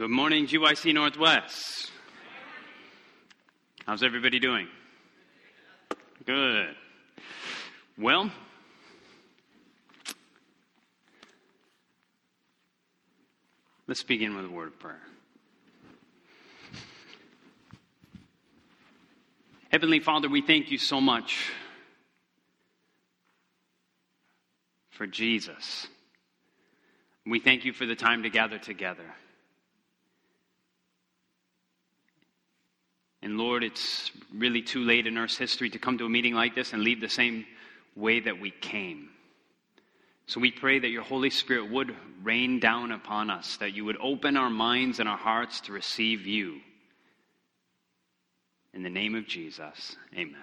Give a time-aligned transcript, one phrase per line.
[0.00, 1.90] Good morning, GYC Northwest.
[3.84, 4.66] How's everybody doing?
[6.24, 6.74] Good.
[7.98, 8.30] Well,
[13.86, 15.02] let's begin with a word of prayer.
[19.70, 21.52] Heavenly Father, we thank you so much
[24.88, 25.88] for Jesus.
[27.26, 29.04] We thank you for the time to gather together.
[33.22, 36.54] And Lord, it's really too late in Earth's history to come to a meeting like
[36.54, 37.44] this and leave the same
[37.94, 39.10] way that we came.
[40.26, 43.98] So we pray that your Holy Spirit would rain down upon us, that you would
[44.00, 46.60] open our minds and our hearts to receive you.
[48.72, 50.36] In the name of Jesus, amen.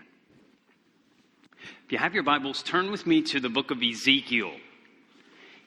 [1.85, 4.51] If you have your Bibles, turn with me to the book of Ezekiel.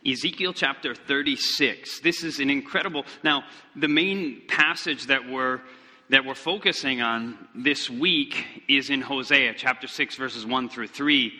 [0.06, 2.00] Ezekiel chapter 36.
[2.00, 3.04] This is an incredible.
[3.24, 5.60] Now, the main passage that we're
[6.10, 11.32] that we're focusing on this week is in Hosea chapter 6 verses 1 through 3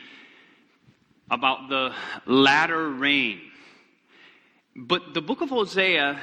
[1.29, 1.93] about the
[2.25, 3.41] latter rain.
[4.77, 6.21] But the book of Hosea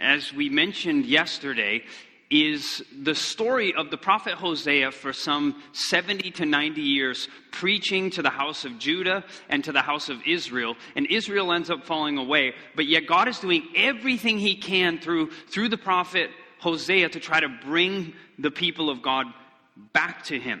[0.00, 1.84] as we mentioned yesterday
[2.28, 8.20] is the story of the prophet Hosea for some 70 to 90 years preaching to
[8.20, 12.18] the house of Judah and to the house of Israel and Israel ends up falling
[12.18, 17.20] away but yet God is doing everything he can through through the prophet Hosea to
[17.20, 19.26] try to bring the people of God
[19.92, 20.60] back to him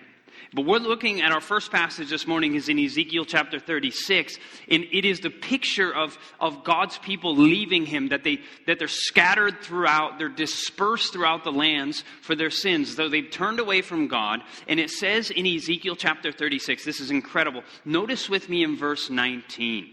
[0.54, 4.38] but we're looking at our first passage this morning is in Ezekiel chapter 36,
[4.70, 8.88] and it is the picture of, of God's people leaving him, that, they, that they're
[8.88, 14.08] scattered throughout, they're dispersed throughout the lands for their sins, though they've turned away from
[14.08, 14.40] God.
[14.68, 17.62] And it says in Ezekiel chapter 36, this is incredible.
[17.84, 19.88] Notice with me in verse 19.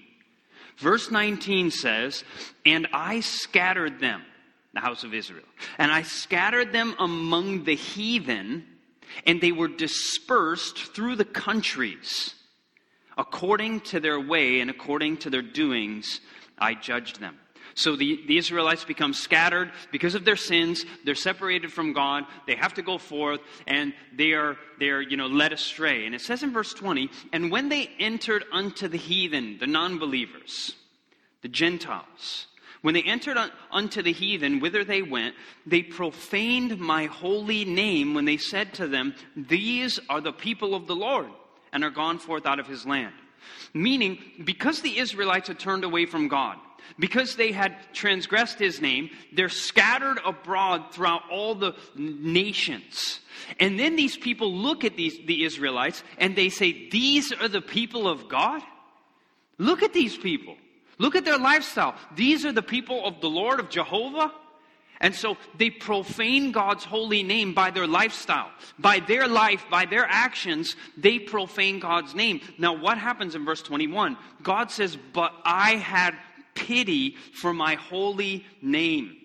[0.78, 2.24] Verse 19 says,
[2.66, 4.24] And I scattered them,
[4.74, 5.46] the house of Israel,
[5.78, 8.66] and I scattered them among the heathen
[9.26, 12.36] and they were dispersed through the countries.
[13.18, 16.20] According to their way and according to their doings,
[16.58, 17.38] I judged them.
[17.76, 20.86] So the, the Israelites become scattered because of their sins.
[21.06, 22.26] They're separated from God.
[22.46, 26.06] They have to go forth and they are, they are, you know, led astray.
[26.06, 29.98] And it says in verse 20, and when they entered unto the heathen, the non
[29.98, 30.76] believers,
[31.42, 32.48] the Gentiles,
[32.84, 35.36] when they entered un- unto the heathen, whither they went,
[35.66, 40.86] they profaned my holy name when they said to them, These are the people of
[40.86, 41.30] the Lord,
[41.72, 43.14] and are gone forth out of his land.
[43.74, 46.58] Meaning, because the Israelites had turned away from God,
[47.00, 53.22] because they had transgressed his name, they're scattered abroad throughout all the nations.
[53.62, 57.62] And then these people look at these, the Israelites and they say, These are the
[57.62, 58.62] people of God?
[59.58, 60.58] Look at these people.
[60.98, 61.96] Look at their lifestyle.
[62.16, 64.32] These are the people of the Lord of Jehovah.
[65.00, 68.50] And so they profane God's holy name by their lifestyle.
[68.80, 72.40] By their life, by their actions, they profane God's name.
[72.58, 74.18] Now, what happens in verse 21?
[74.42, 76.16] God says, But I had
[76.56, 79.18] pity for my holy name,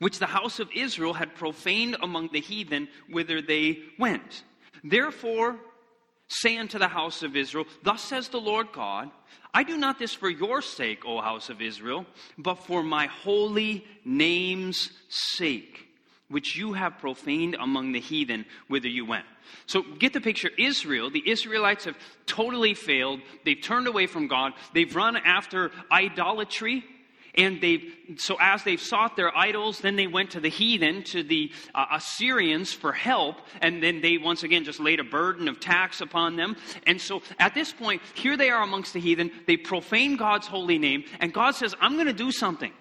[0.00, 4.42] which the house of Israel had profaned among the heathen whither they went.
[4.82, 5.58] Therefore,
[6.28, 9.10] say unto the house of Israel, Thus says the Lord God,
[9.52, 12.06] I do not this for your sake, O house of Israel,
[12.36, 15.88] but for my holy name's sake,
[16.28, 19.24] which you have profaned among the heathen whither you went.
[19.66, 20.50] So get the picture.
[20.58, 21.96] Israel, the Israelites have
[22.26, 23.20] totally failed.
[23.44, 24.52] They've turned away from God.
[24.74, 26.84] They've run after idolatry
[27.38, 27.82] and they
[28.16, 31.86] so as they've sought their idols then they went to the heathen to the uh,
[31.92, 33.36] assyrians for help.
[33.62, 36.56] And then they once again just laid a burden of tax upon them.
[36.86, 39.30] And so at this point here they are amongst the heathen.
[39.46, 41.04] They profane god's holy name.
[41.20, 42.72] And god says i'm going to do something.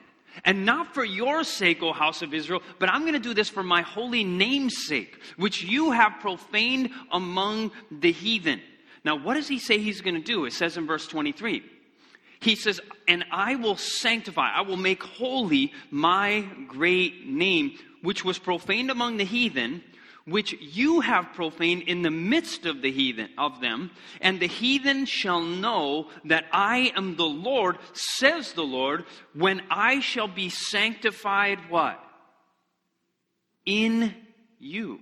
[0.45, 3.49] And not for your sake, O house of Israel, but I'm going to do this
[3.49, 8.61] for my holy name's sake, which you have profaned among the heathen.
[9.03, 10.45] Now, what does he say he's going to do?
[10.45, 11.63] It says in verse 23
[12.39, 18.39] he says, And I will sanctify, I will make holy my great name, which was
[18.39, 19.83] profaned among the heathen,
[20.25, 25.05] which you have profaned in the midst of the heathen of them, and the heathen
[25.05, 31.59] shall know that I am the Lord, says the Lord, when I shall be sanctified
[31.69, 32.03] what?
[33.65, 34.13] In
[34.59, 34.99] you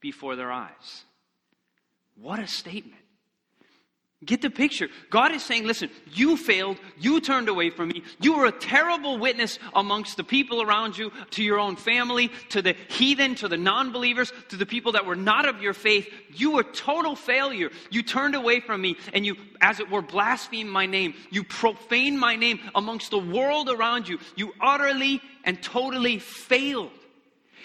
[0.00, 1.04] before their eyes.
[2.16, 3.02] What a statement.
[4.24, 4.88] Get the picture.
[5.10, 6.78] God is saying, listen, you failed.
[6.98, 8.02] You turned away from me.
[8.20, 12.60] You were a terrible witness amongst the people around you, to your own family, to
[12.60, 16.12] the heathen, to the non believers, to the people that were not of your faith.
[16.34, 17.70] You were total failure.
[17.90, 21.14] You turned away from me and you, as it were, blasphemed my name.
[21.30, 24.18] You profaned my name amongst the world around you.
[24.34, 26.90] You utterly and totally failed.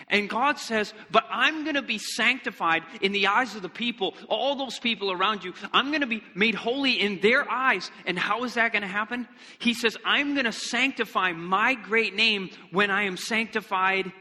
[0.07, 4.15] And God says, But I'm going to be sanctified in the eyes of the people,
[4.29, 5.53] all those people around you.
[5.71, 7.89] I'm going to be made holy in their eyes.
[8.05, 9.27] And how is that going to happen?
[9.59, 14.11] He says, I'm going to sanctify my great name when I am sanctified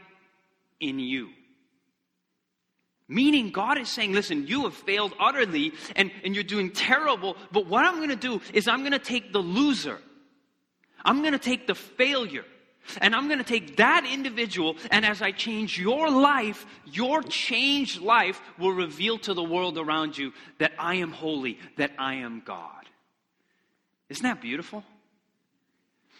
[0.79, 1.29] in you.
[3.07, 7.67] Meaning, God is saying, listen, you have failed utterly and, and you're doing terrible, but
[7.67, 9.99] what I'm going to do is I'm going to take the loser.
[11.03, 12.45] I'm going to take the failure.
[12.99, 18.01] And I'm going to take that individual, and as I change your life, your changed
[18.01, 22.41] life will reveal to the world around you that I am holy, that I am
[22.45, 22.89] God.
[24.09, 24.83] Isn't that beautiful?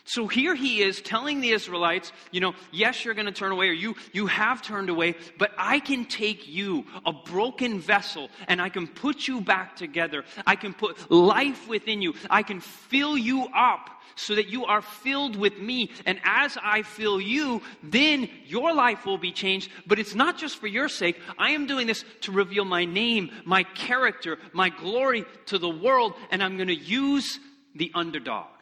[0.05, 3.69] So here he is telling the Israelites, you know, yes, you're going to turn away,
[3.69, 8.61] or you, you have turned away, but I can take you, a broken vessel, and
[8.61, 10.25] I can put you back together.
[10.45, 12.15] I can put life within you.
[12.29, 15.89] I can fill you up so that you are filled with me.
[16.05, 19.71] And as I fill you, then your life will be changed.
[19.87, 21.19] But it's not just for your sake.
[21.39, 26.13] I am doing this to reveal my name, my character, my glory to the world,
[26.29, 27.39] and I'm going to use
[27.73, 28.52] the underdog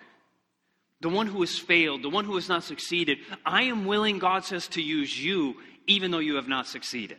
[1.01, 3.17] the one who has failed, the one who has not succeeded.
[3.45, 5.55] I am willing, God says, to use you
[5.87, 7.17] even though you have not succeeded.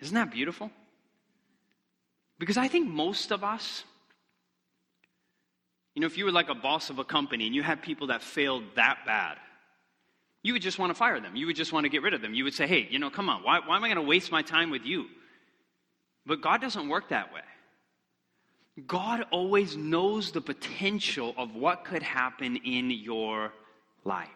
[0.00, 0.70] Isn't that beautiful?
[2.38, 3.84] Because I think most of us,
[5.94, 8.08] you know, if you were like a boss of a company and you had people
[8.08, 9.38] that failed that bad,
[10.42, 11.36] you would just want to fire them.
[11.36, 12.34] You would just want to get rid of them.
[12.34, 14.32] You would say, hey, you know, come on, why, why am I going to waste
[14.32, 15.06] my time with you?
[16.26, 17.42] But God doesn't work that way.
[18.86, 23.52] God always knows the potential of what could happen in your
[24.04, 24.28] life.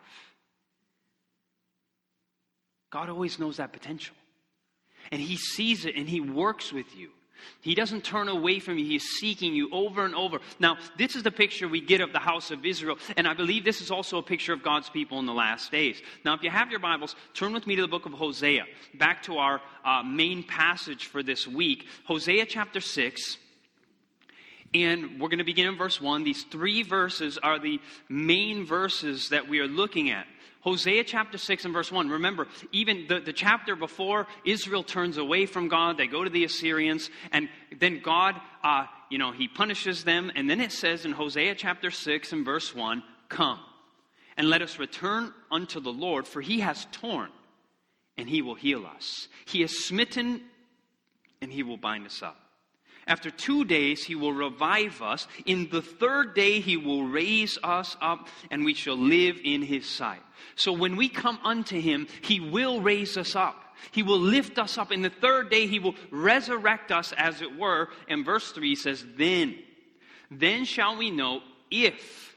[2.91, 4.15] God always knows that potential.
[5.11, 7.11] And He sees it and He works with you.
[7.61, 8.85] He doesn't turn away from you.
[8.85, 10.39] He is seeking you over and over.
[10.59, 13.65] Now, this is the picture we get of the house of Israel, and I believe
[13.65, 16.01] this is also a picture of God's people in the last days.
[16.25, 19.23] Now, if you have your Bibles, turn with me to the book of Hosea, back
[19.25, 21.85] to our uh, main passage for this week.
[22.07, 23.37] Hosea chapter 6.
[24.75, 26.25] And we're going to begin in verse 1.
[26.25, 30.27] These three verses are the main verses that we are looking at.
[30.61, 32.09] Hosea chapter 6 and verse 1.
[32.09, 35.97] Remember, even the, the chapter before, Israel turns away from God.
[35.97, 37.09] They go to the Assyrians.
[37.31, 37.49] And
[37.79, 38.35] then God,
[38.65, 40.33] uh, you know, he punishes them.
[40.35, 43.61] And then it says in Hosea chapter 6 and verse 1 Come
[44.37, 47.31] and let us return unto the Lord, for he has torn
[48.19, 49.29] and he will heal us.
[49.45, 50.43] He has smitten
[51.41, 52.46] and he will bind us up.
[53.07, 55.29] After two days, he will revive us.
[55.45, 59.89] In the third day, he will raise us up, and we shall live in his
[59.89, 60.23] sight.
[60.57, 63.63] So when we come unto him, he will raise us up.
[63.93, 64.91] He will lift us up.
[64.91, 67.91] In the third day, he will resurrect us, as it were.
[68.09, 69.57] And verse 3 says, Then,
[70.29, 72.35] then shall we know if,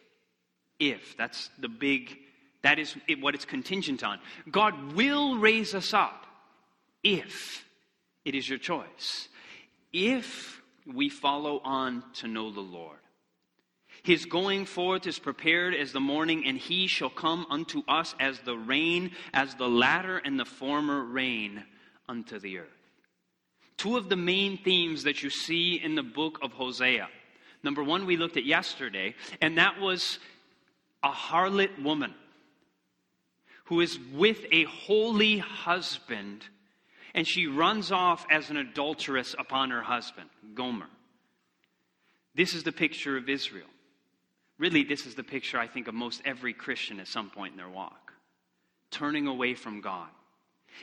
[0.79, 2.15] if, that's the big,
[2.61, 4.19] that is what it's contingent on.
[4.51, 6.27] God will raise us up
[7.03, 7.65] if
[8.23, 9.29] it is your choice.
[9.91, 10.58] If
[10.93, 12.99] we follow on to know the Lord.
[14.03, 18.39] His going forth is prepared as the morning, and he shall come unto us as
[18.39, 21.63] the rain, as the latter and the former rain
[22.07, 22.67] unto the earth.
[23.77, 27.07] Two of the main themes that you see in the book of Hosea.
[27.63, 30.19] Number one, we looked at yesterday, and that was
[31.03, 32.13] a harlot woman
[33.65, 36.43] who is with a holy husband
[37.13, 40.89] and she runs off as an adulteress upon her husband, Gomer.
[42.35, 43.67] This is the picture of Israel.
[44.57, 47.57] Really, this is the picture, I think, of most every Christian at some point in
[47.57, 48.09] their walk
[48.91, 50.09] turning away from God.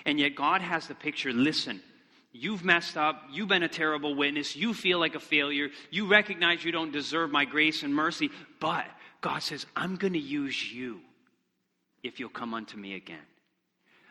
[0.04, 1.80] And yet, God has the picture listen,
[2.32, 6.64] you've messed up, you've been a terrible witness, you feel like a failure, you recognize
[6.64, 8.30] you don't deserve my grace and mercy,
[8.60, 8.84] but
[9.20, 11.00] God says, I'm going to use you
[12.02, 13.18] if you'll come unto me again.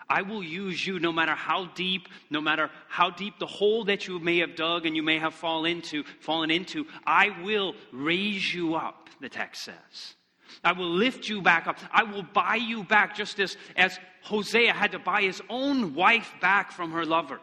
[0.09, 4.07] I will use you no matter how deep, no matter how deep the hole that
[4.07, 8.53] you may have dug and you may have fallen into, fallen into, I will raise
[8.53, 10.15] you up, the text says.
[10.63, 11.79] I will lift you back up.
[11.91, 16.33] I will buy you back just as, as Hosea had to buy his own wife
[16.39, 17.39] back from her lover.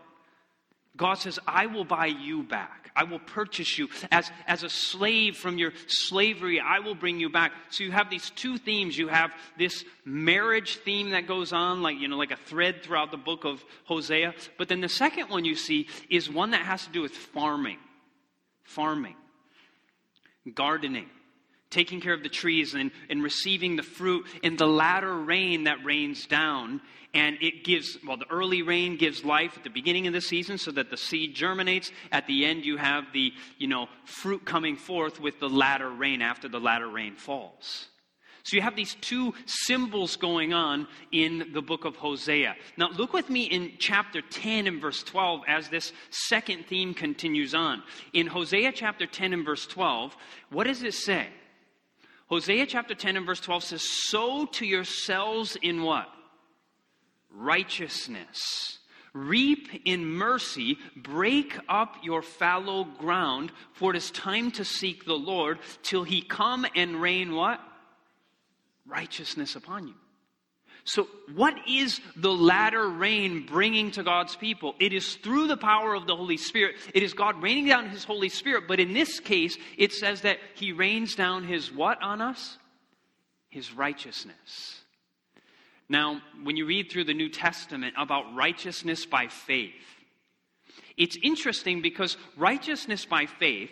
[0.97, 2.91] God says, I will buy you back.
[2.95, 6.61] I will purchase you as, as a slave from your slavery.
[6.61, 7.53] I will bring you back.
[7.71, 8.99] So you have these two themes.
[8.99, 13.11] You have this marriage theme that goes on, like, you know, like a thread throughout
[13.11, 14.35] the book of Hosea.
[14.59, 17.79] But then the second one you see is one that has to do with farming.
[18.65, 19.17] Farming.
[20.55, 21.09] gardening,
[21.73, 25.85] taking care of the trees and, and receiving the fruit in the latter rain that
[25.85, 26.81] rains down.
[27.15, 30.57] And it gives, well, the early rain gives life at the beginning of the season
[30.57, 31.91] so that the seed germinates.
[32.11, 36.23] At the end, you have the, you know, fruit coming forth with the latter rain
[36.23, 37.89] after the latter rain falls.
[38.45, 42.57] So you have these two symbols going on in the book of Hosea.
[42.77, 47.55] Now, look with me in chapter 10 and verse 12 as this second theme continues
[47.55, 47.83] on.
[48.13, 50.17] In Hosea chapter 10 and verse 12,
[50.51, 51.29] what does it say?
[52.29, 56.09] Hosea chapter 10 and verse 12 says, Sow to yourselves in what?
[57.31, 58.79] Righteousness.
[59.13, 65.13] Reap in mercy, break up your fallow ground, for it is time to seek the
[65.13, 67.61] Lord till he come and rain what?
[68.87, 69.95] righteousness upon you.
[70.85, 74.75] So, what is the latter rain bringing to God's people?
[74.81, 76.77] It is through the power of the Holy Spirit.
[76.93, 78.65] It is God raining down His Holy Spirit.
[78.67, 82.59] But in this case, it says that He rains down His what on us?
[83.49, 84.81] His righteousness.
[85.89, 89.71] Now, when you read through the New Testament about righteousness by faith,
[90.97, 93.71] it's interesting because righteousness by faith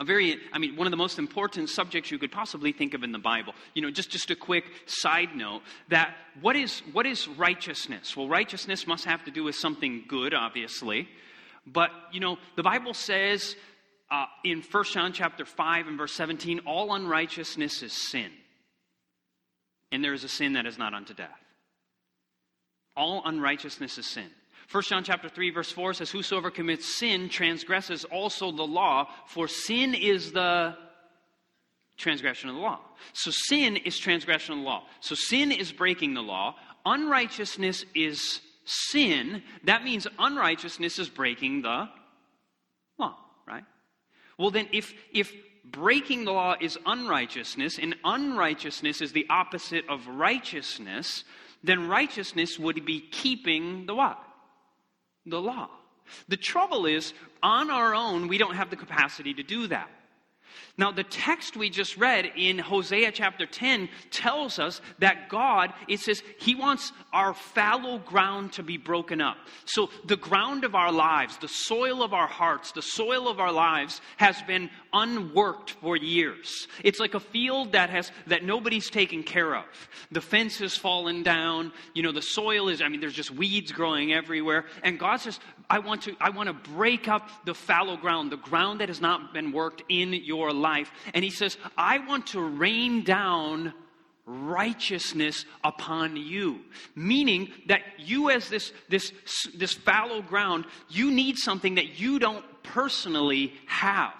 [0.00, 3.02] a very, I mean, one of the most important subjects you could possibly think of
[3.02, 3.54] in the Bible.
[3.74, 8.16] You know, just, just a quick side note that what is, what is righteousness?
[8.16, 11.08] Well, righteousness must have to do with something good, obviously.
[11.66, 13.54] But, you know, the Bible says
[14.10, 18.30] uh, in 1 John chapter 5 and verse 17, all unrighteousness is sin.
[19.92, 21.28] And there is a sin that is not unto death.
[22.96, 24.30] All unrighteousness is sin.
[24.70, 29.48] 1 John chapter 3 verse 4 says whosoever commits sin transgresses also the law for
[29.48, 30.76] sin is the
[31.96, 32.80] transgression of the law.
[33.12, 34.84] So sin is transgression of the law.
[35.00, 36.56] So sin is breaking the law.
[36.84, 39.42] Unrighteousness is sin.
[39.64, 41.88] That means unrighteousness is breaking the
[42.98, 43.16] law,
[43.46, 43.64] right?
[44.38, 45.32] Well then if if
[45.64, 51.24] breaking the law is unrighteousness and unrighteousness is the opposite of righteousness,
[51.62, 54.18] then righteousness would be keeping the what?
[55.26, 55.68] The law.
[56.28, 59.90] The trouble is, on our own, we don't have the capacity to do that.
[60.78, 66.00] Now, the text we just read in Hosea chapter 10 tells us that God, it
[66.00, 69.36] says, He wants our fallow ground to be broken up.
[69.66, 73.52] So, the ground of our lives, the soil of our hearts, the soil of our
[73.52, 76.68] lives has been unworked for years.
[76.82, 79.64] It's like a field that has, that nobody's taken care of.
[80.10, 81.72] The fence has fallen down.
[81.92, 84.64] You know, the soil is, I mean, there's just weeds growing everywhere.
[84.82, 85.38] And God says,
[85.68, 89.00] I want to, I want to break up the fallow ground, the ground that has
[89.02, 90.61] not been worked in your life.
[91.14, 93.74] And he says, I want to rain down
[94.24, 96.60] righteousness upon you.
[96.94, 99.12] Meaning that you as this this
[99.54, 104.14] this fallow ground you need something that you don't personally have.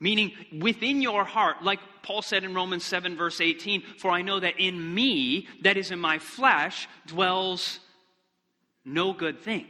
[0.00, 4.38] Meaning within your heart like paul said in romans 7 verse 18 for i know
[4.38, 7.80] that in me that is in my flesh dwells
[8.84, 9.66] no good thing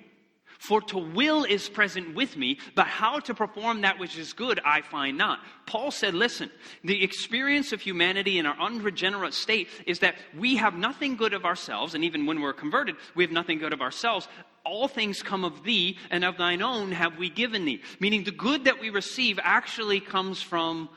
[0.58, 4.60] for to will is present with me, but how to perform that which is good
[4.64, 5.40] I find not.
[5.66, 6.50] Paul said, listen,
[6.84, 11.44] the experience of humanity in our unregenerate state is that we have nothing good of
[11.44, 14.28] ourselves, and even when we're converted, we have nothing good of ourselves.
[14.64, 17.82] All things come of thee, and of thine own have we given thee.
[18.00, 20.88] Meaning the good that we receive actually comes from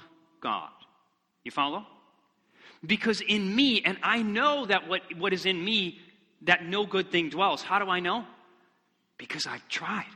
[0.41, 0.71] God.
[1.43, 1.85] You follow?
[2.85, 5.99] Because in me, and I know that what, what is in me,
[6.43, 7.61] that no good thing dwells.
[7.61, 8.25] How do I know?
[9.19, 10.07] Because I've tried.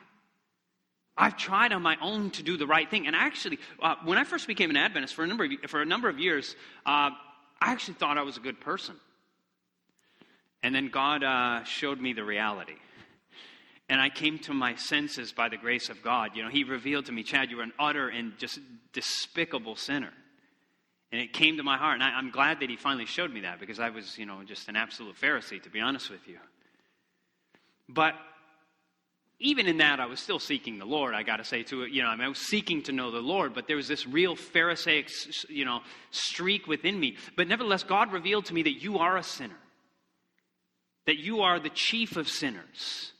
[1.16, 3.06] I've tried on my own to do the right thing.
[3.06, 5.86] And actually, uh, when I first became an Adventist, for a number of, for a
[5.86, 6.56] number of years,
[6.88, 7.12] uh,
[7.62, 8.96] I actually thought I was a good person.
[10.64, 12.76] And then God uh, showed me the reality.
[13.90, 16.32] And I came to my senses by the grace of God.
[16.36, 18.60] You know, He revealed to me, Chad, you were an utter and just
[18.94, 20.14] despicable sinner.
[21.12, 21.96] And it came to my heart.
[21.96, 24.42] And I, I'm glad that He finally showed me that because I was, you know,
[24.46, 26.38] just an absolute Pharisee, to be honest with you.
[27.88, 28.16] But
[29.44, 32.02] even in that, I was still seeking the Lord, I got to say, to you
[32.02, 34.38] know, I, mean, I was seeking to know the Lord, but there was this real
[34.38, 35.10] Pharisaic,
[35.50, 35.82] you know,
[36.12, 37.18] streak within me.
[37.36, 39.60] But nevertheless, God revealed to me that you are a sinner,
[41.08, 43.12] that you are the chief of sinners.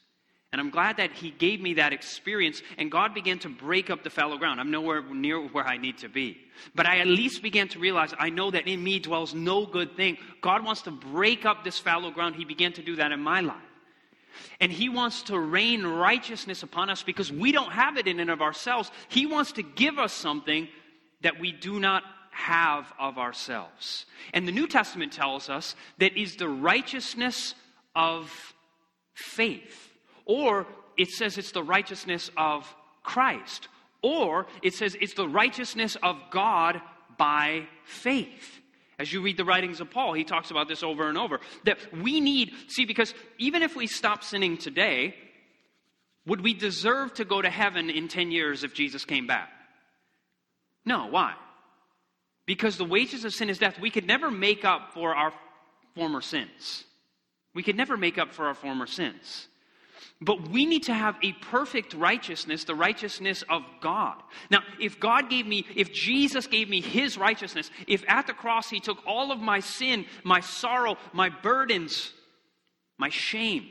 [0.54, 4.04] And I'm glad that He gave me that experience, and God began to break up
[4.04, 4.62] the fallow ground.
[4.62, 6.38] I'm nowhere near where I need to be.
[6.74, 9.98] But I at least began to realize I know that in me dwells no good
[9.98, 10.18] thing.
[10.42, 12.36] God wants to break up this fallow ground.
[12.36, 13.58] He began to do that in my life.
[14.60, 18.30] And He wants to rain righteousness upon us because we don't have it in and
[18.30, 18.92] of ourselves.
[19.08, 20.68] He wants to give us something
[21.22, 24.06] that we do not have of ourselves.
[24.34, 27.56] And the New Testament tells us that is the righteousness
[27.96, 28.32] of
[29.14, 29.92] faith.
[30.26, 30.66] Or
[30.98, 32.74] it says it's the righteousness of
[33.04, 33.68] Christ.
[34.02, 36.82] Or it says it's the righteousness of God
[37.18, 38.60] by faith.
[39.04, 41.42] As you read the writings of Paul, he talks about this over and over.
[41.66, 45.14] That we need, see, because even if we stop sinning today,
[46.26, 49.50] would we deserve to go to heaven in 10 years if Jesus came back?
[50.86, 51.08] No.
[51.08, 51.34] Why?
[52.46, 53.78] Because the wages of sin is death.
[53.78, 55.34] We could never make up for our
[55.96, 56.86] former sins.
[57.54, 59.50] We could never make up for our former sins.
[60.22, 64.16] But we need to have a perfect righteousness, the righteousness of God.
[64.50, 68.70] Now, if God gave me, if Jesus gave me his righteousness, if at the cross
[68.70, 72.14] he took all of my sin, my sorrow, my burdens,
[72.98, 73.70] my shame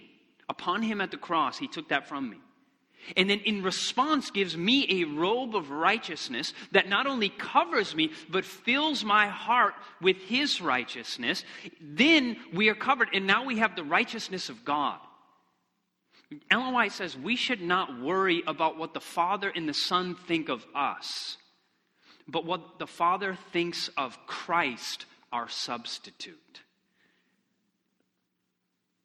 [0.49, 2.39] upon him at the cross, he took that from me.
[3.17, 8.13] And then in response gives me a robe of righteousness that not only covers me,
[8.29, 11.45] but fills my heart with his righteousness.
[11.81, 15.01] Then we are covered, and now we have the righteousness of God.
[16.51, 20.49] Ellen White says we should not worry about what the Father and the Son think
[20.49, 21.37] of us,
[22.29, 26.61] but what the Father thinks of Christ, our substitute.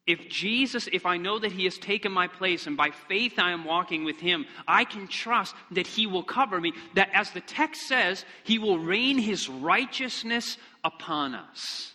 [0.08, 3.52] If Jesus, if I know that He has taken my place and by faith I
[3.52, 7.42] am walking with Him, I can trust that He will cover me, that as the
[7.42, 11.92] text says, He will rain His righteousness upon us.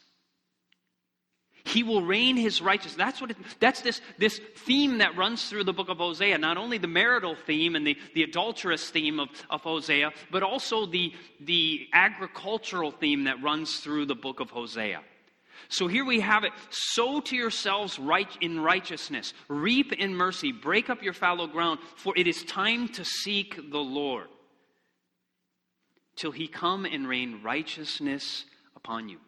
[1.65, 2.97] He will reign his righteousness.
[2.97, 6.37] That's what it, that's this, this theme that runs through the book of Hosea.
[6.37, 10.85] Not only the marital theme and the, the adulterous theme of, of Hosea, but also
[10.85, 15.01] the, the agricultural theme that runs through the book of Hosea.
[15.69, 20.89] So here we have it sow to yourselves right in righteousness, reap in mercy, break
[20.89, 24.27] up your fallow ground, for it is time to seek the Lord
[26.17, 29.19] till he come and rain righteousness upon you.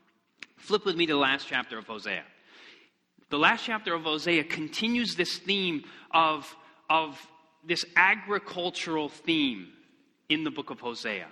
[0.66, 2.24] Flip with me to the last chapter of Hosea.
[3.30, 6.56] The last chapter of Hosea continues this theme of,
[6.90, 7.22] of
[7.64, 9.68] this agricultural theme
[10.28, 11.28] in the book of Hosea.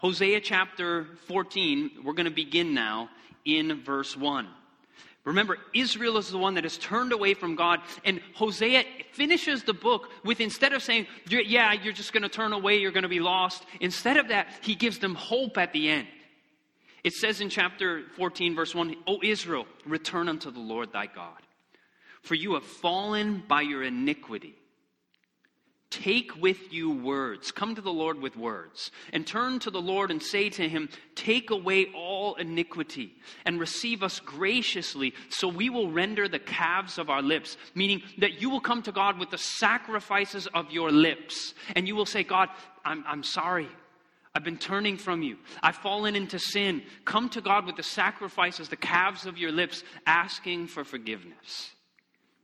[0.00, 3.10] Hosea chapter 14, we're going to begin now
[3.44, 4.46] in verse 1.
[5.24, 9.74] Remember, Israel is the one that has turned away from God, and Hosea finishes the
[9.74, 13.08] book with instead of saying, Yeah, you're just going to turn away, you're going to
[13.08, 16.06] be lost, instead of that, he gives them hope at the end.
[17.04, 21.40] It says in chapter 14, verse 1, O Israel, return unto the Lord thy God,
[22.22, 24.56] for you have fallen by your iniquity.
[25.88, 27.52] Take with you words.
[27.52, 28.90] Come to the Lord with words.
[29.12, 34.02] And turn to the Lord and say to him, Take away all iniquity and receive
[34.02, 37.56] us graciously, so we will render the calves of our lips.
[37.74, 41.54] Meaning that you will come to God with the sacrifices of your lips.
[41.76, 42.48] And you will say, God,
[42.84, 43.68] I'm, I'm sorry.
[44.36, 45.38] I've been turning from you.
[45.62, 46.82] I've fallen into sin.
[47.06, 51.70] Come to God with the sacrifices, the calves of your lips, asking for forgiveness.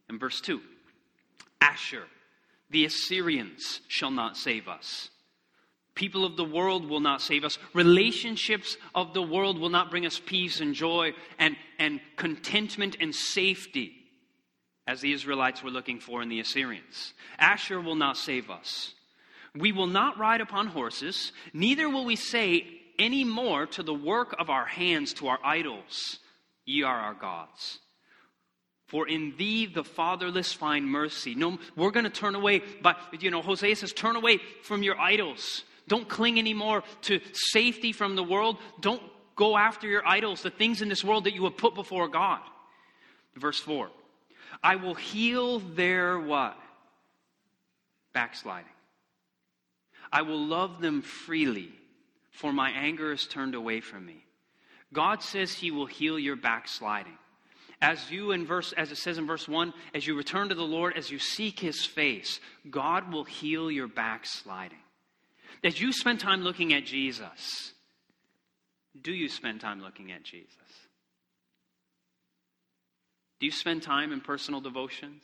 [0.08, 0.58] And verse 2
[1.60, 2.04] Asshur
[2.70, 5.10] the Assyrians shall not save us.
[5.94, 7.58] People of the world will not save us.
[7.74, 13.14] Relationships of the world will not bring us peace and joy and, and contentment and
[13.14, 13.92] safety
[14.86, 17.12] as the Israelites were looking for in the Assyrians.
[17.38, 18.94] Asshur will not save us.
[19.56, 22.66] We will not ride upon horses, neither will we say
[22.98, 26.18] any more to the work of our hands to our idols,
[26.64, 27.80] Ye are our gods.
[28.86, 31.34] For in thee the fatherless find mercy.
[31.34, 32.62] No, we're going to turn away.
[32.82, 35.64] But, you know, Hosea says, turn away from your idols.
[35.88, 38.58] Don't cling anymore to safety from the world.
[38.80, 39.02] Don't
[39.34, 42.40] go after your idols, the things in this world that you have put before God.
[43.34, 43.90] Verse 4
[44.62, 46.56] I will heal their what?
[48.12, 48.68] Backsliding.
[50.12, 51.70] I will love them freely,
[52.30, 54.24] for my anger is turned away from me.
[54.92, 57.16] God says he will heal your backsliding.
[57.80, 60.62] As you in verse as it says in verse 1 as you return to the
[60.62, 62.38] lord as you seek his face
[62.70, 64.78] god will heal your backsliding.
[65.64, 67.72] As you spend time looking at jesus
[69.00, 70.48] do you spend time looking at jesus?
[73.40, 75.22] Do you spend time in personal devotions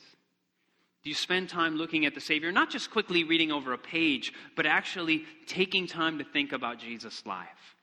[1.09, 4.67] you spend time looking at the savior not just quickly reading over a page but
[4.67, 7.77] actually taking time to think about jesus life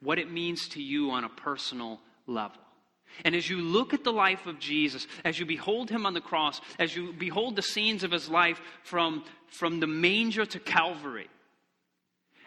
[0.00, 2.60] what it means to you on a personal level.
[3.24, 6.20] And as you look at the life of Jesus, as you behold him on the
[6.20, 11.28] cross, as you behold the scenes of his life from, from the manger to Calvary,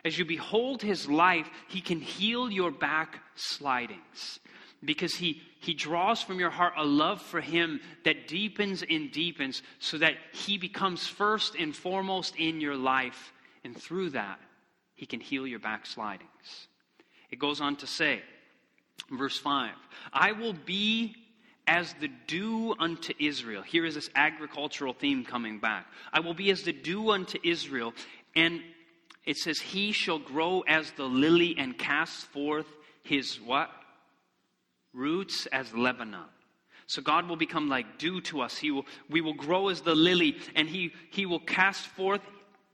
[0.06, 4.40] as you behold his life, he can heal your backslidings
[4.84, 9.62] because he, he draws from your heart a love for him that deepens and deepens
[9.80, 13.34] so that he becomes first and foremost in your life.
[13.66, 14.40] And through that,
[14.96, 16.68] he can heal your backslidings.
[17.30, 18.22] It goes on to say,
[19.12, 19.72] Verse 5
[20.14, 21.16] I will be
[21.68, 23.62] as the dew unto Israel.
[23.62, 25.86] Here is this agricultural theme coming back.
[26.12, 27.94] I will be as the dew unto Israel,
[28.36, 28.62] and
[29.26, 32.68] it says, He shall grow as the lily and cast forth
[33.04, 33.70] his what?
[34.94, 36.26] Roots as Lebanon.
[36.88, 38.58] So God will become like dew to us.
[38.58, 42.22] He will, we will grow as the lily, and he, he will cast forth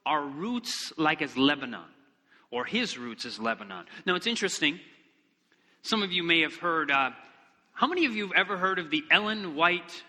[0.05, 1.83] our roots like as Lebanon,
[2.51, 3.85] or his roots as Lebanon.
[4.05, 4.79] Now it's interesting.
[5.81, 7.11] Some of you may have heard, uh,
[7.73, 10.03] how many of you have ever heard of the Ellen White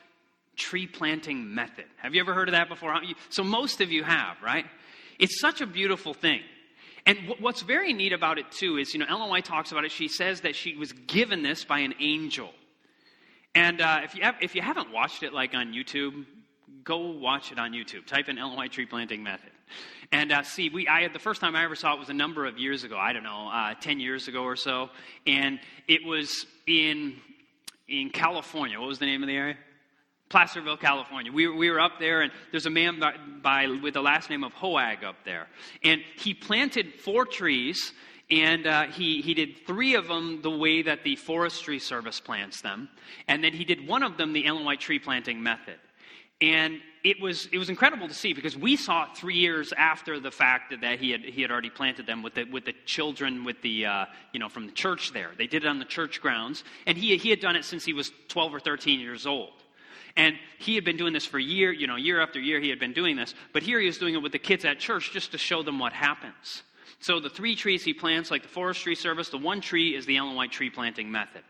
[0.55, 1.87] tree planting method?
[1.97, 2.95] Have you ever heard of that before?
[3.31, 4.67] So most of you have, right?
[5.19, 6.43] It's such a beautiful thing.
[7.07, 9.93] And what's very neat about it, too, is, you know, Ellen White talks about it.
[9.93, 12.51] She says that she was given this by an angel.
[13.55, 16.27] And uh, if, you have, if you haven't watched it like on YouTube,
[16.83, 18.07] go watch it on YouTube.
[18.07, 19.51] Type in Ellen White tree planting method.
[20.11, 22.45] And uh, see, we, I, the first time I ever saw it was a number
[22.45, 22.99] of years ago.
[22.99, 24.91] I don't know, uh, 10 years ago or so.
[25.27, 27.15] And it was in,
[27.89, 28.81] in California.
[28.81, 29.57] What was the name of the area?
[30.29, 31.33] Placerville, California.
[31.33, 34.45] We, we were up there, and there's a man by, by, with the last name
[34.45, 35.47] of Hoag up there.
[35.85, 37.93] And he planted four trees
[38.31, 42.61] and uh, he, he did three of them the way that the Forestry Service plants
[42.61, 42.89] them.
[43.29, 45.77] And then he did one of them the Ellen White tree planting method.
[46.41, 50.19] And it was, it was incredible to see because we saw it three years after
[50.19, 53.45] the fact that he had, he had already planted them with the, with the children
[53.45, 55.31] with the, uh, you know, from the church there.
[55.39, 56.65] They did it on the church grounds.
[56.85, 59.53] And he, he had done it since he was 12 or 13 years old.
[60.17, 62.79] And he had been doing this for year, you know, year after year he had
[62.79, 63.35] been doing this.
[63.53, 65.79] But here he was doing it with the kids at church just to show them
[65.79, 66.63] what happens.
[67.01, 70.17] So the three trees he plants, like the forestry service, the one tree is the
[70.17, 71.43] Ellen White tree planting method.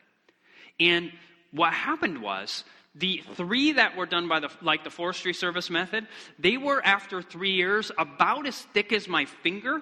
[0.80, 1.12] And
[1.52, 6.08] what happened was the three that were done by the like the forestry service method,
[6.38, 9.80] they were after three years about as thick as my finger.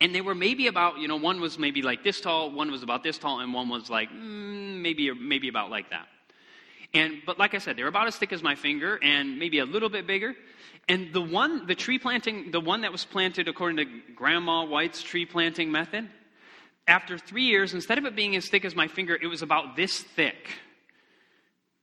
[0.00, 2.84] And they were maybe about, you know, one was maybe like this tall, one was
[2.84, 6.06] about this tall, and one was like mm, maybe maybe about like that.
[6.94, 9.64] And but like I said, they're about as thick as my finger and maybe a
[9.64, 10.34] little bit bigger.
[10.88, 15.02] And the one, the tree planting, the one that was planted according to Grandma White's
[15.02, 16.08] tree planting method,
[16.86, 19.76] after three years, instead of it being as thick as my finger, it was about
[19.76, 20.48] this thick.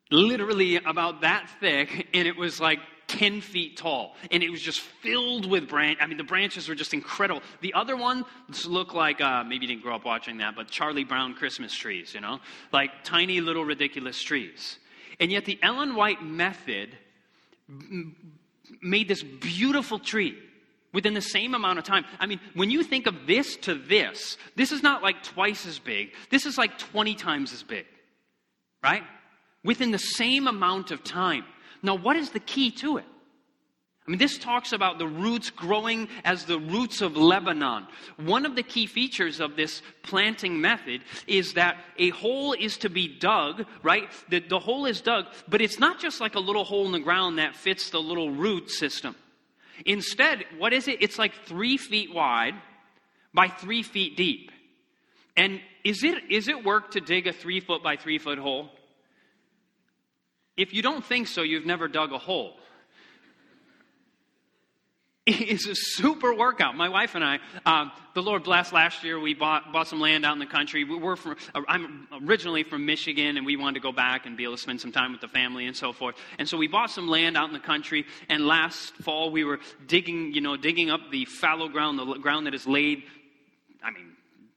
[0.09, 4.15] Literally about that thick, and it was like 10 feet tall.
[4.31, 5.99] And it was just filled with branch.
[6.01, 7.43] I mean, the branches were just incredible.
[7.61, 8.25] The other one
[8.67, 12.13] looked like, uh, maybe you didn't grow up watching that, but Charlie Brown Christmas trees,
[12.13, 12.39] you know?
[12.71, 14.79] Like tiny little ridiculous trees.
[15.19, 16.97] And yet the Ellen White method
[18.81, 20.37] made this beautiful tree
[20.93, 22.05] within the same amount of time.
[22.19, 25.77] I mean, when you think of this to this, this is not like twice as
[25.77, 26.13] big.
[26.29, 27.85] This is like 20 times as big,
[28.83, 29.03] right?
[29.63, 31.43] Within the same amount of time.
[31.81, 33.05] Now, what is the key to it?
[34.07, 37.87] I mean, this talks about the roots growing as the roots of Lebanon.
[38.17, 42.89] One of the key features of this planting method is that a hole is to
[42.89, 44.07] be dug, right?
[44.29, 46.99] The, the hole is dug, but it's not just like a little hole in the
[46.99, 49.15] ground that fits the little root system.
[49.87, 51.01] Instead, what is it?
[51.01, 52.53] It's like three feet wide
[53.33, 54.51] by three feet deep.
[55.35, 58.69] And is it, is it work to dig a three foot by three foot hole?
[60.55, 62.57] If you don't think so, you've never dug a hole.
[65.25, 66.75] Is a super workout.
[66.75, 70.23] My wife and I, um, the Lord blessed last year, we bought, bought some land
[70.23, 70.83] out in the country.
[70.83, 74.37] We were from, uh, I'm originally from Michigan, and we wanted to go back and
[74.37, 76.15] be able to spend some time with the family and so forth.
[76.37, 79.59] And so we bought some land out in the country, and last fall we were
[79.87, 83.03] digging, you know, digging up the fallow ground, the ground that is laid,
[83.83, 84.14] I mean,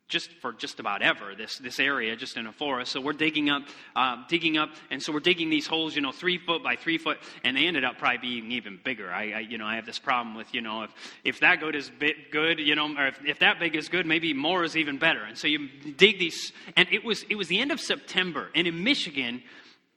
[0.09, 2.93] just for just about ever this this area just in a forest.
[2.93, 3.63] So we're digging up
[3.95, 6.97] uh, digging up and so we're digging these holes you know three foot by three
[6.97, 9.13] foot and they ended up probably being even bigger.
[9.13, 10.91] I, I you know i have this problem with you know if
[11.25, 14.07] if that good is bit good you know or if, if that big is good
[14.07, 15.23] maybe more is even better.
[15.23, 18.67] And so you dig these and it was it was the end of september and
[18.67, 19.43] in michigan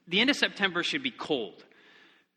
[0.08, 1.64] the end of september should be cold.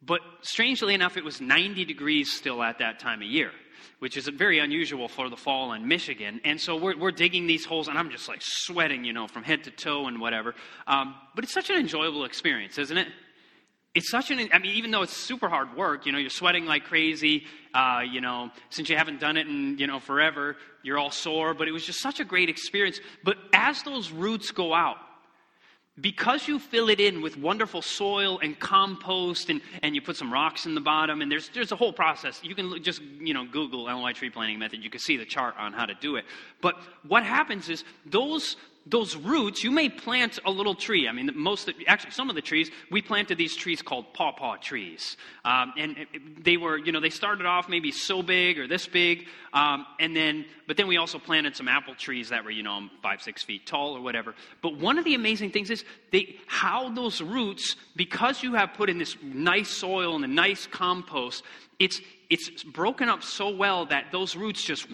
[0.01, 3.51] But strangely enough it was 90 degrees still at that time of year
[3.99, 6.41] which is very unusual for the fall in Michigan.
[6.43, 9.43] And so we're, we're digging these holes, and I'm just like sweating, you know, from
[9.43, 10.55] head to toe and whatever.
[10.87, 13.07] Um, but it's such an enjoyable experience, isn't it?
[13.93, 16.65] It's such an, I mean, even though it's super hard work, you know, you're sweating
[16.65, 20.97] like crazy, uh, you know, since you haven't done it in, you know, forever, you're
[20.97, 22.99] all sore, but it was just such a great experience.
[23.23, 24.97] But as those roots go out,
[26.01, 30.31] because you fill it in with wonderful soil and compost and, and you put some
[30.31, 32.41] rocks in the bottom and there's, there's a whole process.
[32.43, 34.83] You can just you know google Ellen tree planting method.
[34.83, 36.25] You can see the chart on how to do it.
[36.61, 36.75] But
[37.07, 41.07] what happens is those those roots, you may plant a little tree.
[41.07, 45.17] I mean, most, actually, some of the trees, we planted these trees called pawpaw trees.
[45.43, 46.05] Um, and
[46.39, 49.25] they were, you know, they started off maybe so big or this big.
[49.53, 52.87] Um, and then, but then we also planted some apple trees that were, you know,
[53.01, 54.35] five, six feet tall or whatever.
[54.61, 58.91] But one of the amazing things is they, how those roots, because you have put
[58.91, 61.43] in this nice soil and the nice compost,
[61.79, 64.85] it's, it's broken up so well that those roots just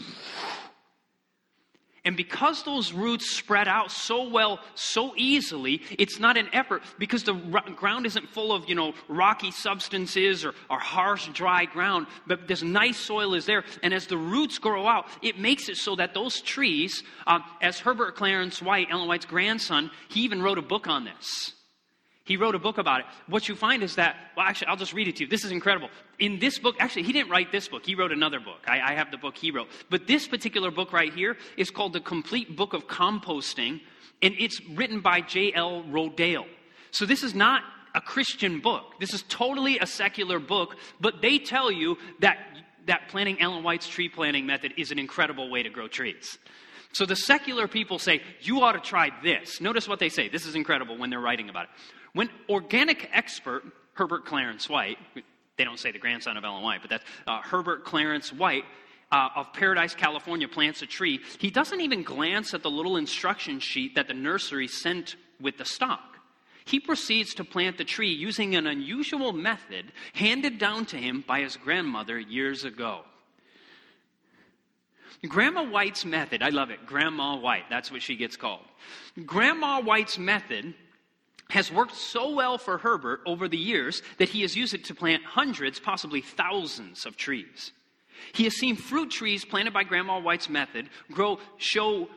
[2.03, 7.23] and because those roots spread out so well, so easily, it's not an effort because
[7.23, 12.47] the ground isn't full of, you know, rocky substances or, or harsh, dry ground, but
[12.47, 13.63] this nice soil is there.
[13.83, 17.79] And as the roots grow out, it makes it so that those trees, uh, as
[17.79, 21.53] Herbert Clarence White, Ellen White's grandson, he even wrote a book on this.
[22.31, 23.07] He wrote a book about it.
[23.27, 25.29] What you find is that, well, actually, I'll just read it to you.
[25.29, 25.89] This is incredible.
[26.17, 27.85] In this book, actually, he didn't write this book.
[27.85, 28.59] He wrote another book.
[28.65, 29.67] I, I have the book he wrote.
[29.89, 33.81] But this particular book right here is called The Complete Book of Composting,
[34.21, 35.83] and it's written by J.L.
[35.91, 36.45] Rodale.
[36.91, 37.63] So this is not
[37.95, 38.97] a Christian book.
[38.97, 42.37] This is totally a secular book, but they tell you that,
[42.85, 46.37] that planting Ellen White's tree planting method is an incredible way to grow trees.
[46.93, 49.59] So the secular people say, you ought to try this.
[49.59, 50.29] Notice what they say.
[50.29, 51.69] This is incredible when they're writing about it.
[52.13, 54.97] When organic expert Herbert Clarence White,
[55.57, 58.65] they don't say the grandson of Ellen White, but that's uh, Herbert Clarence White
[59.11, 63.59] uh, of Paradise, California, plants a tree, he doesn't even glance at the little instruction
[63.59, 66.17] sheet that the nursery sent with the stock.
[66.63, 71.41] He proceeds to plant the tree using an unusual method handed down to him by
[71.41, 73.01] his grandmother years ago.
[75.27, 78.65] Grandma White's method, I love it, Grandma White, that's what she gets called.
[79.25, 80.73] Grandma White's method
[81.51, 84.95] has worked so well for Herbert over the years that he has used it to
[84.95, 87.73] plant hundreds, possibly thousands of trees.
[88.33, 92.07] He has seen fruit trees planted by Grandma White's method grow, show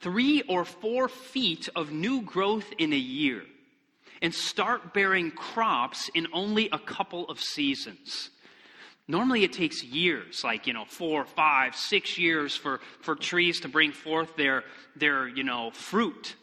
[0.00, 3.42] three or four feet of new growth in a year
[4.22, 8.30] and start bearing crops in only a couple of seasons.
[9.06, 13.68] Normally it takes years, like, you know, four, five, six years for, for trees to
[13.68, 14.64] bring forth their,
[14.96, 16.36] their, you know, fruit.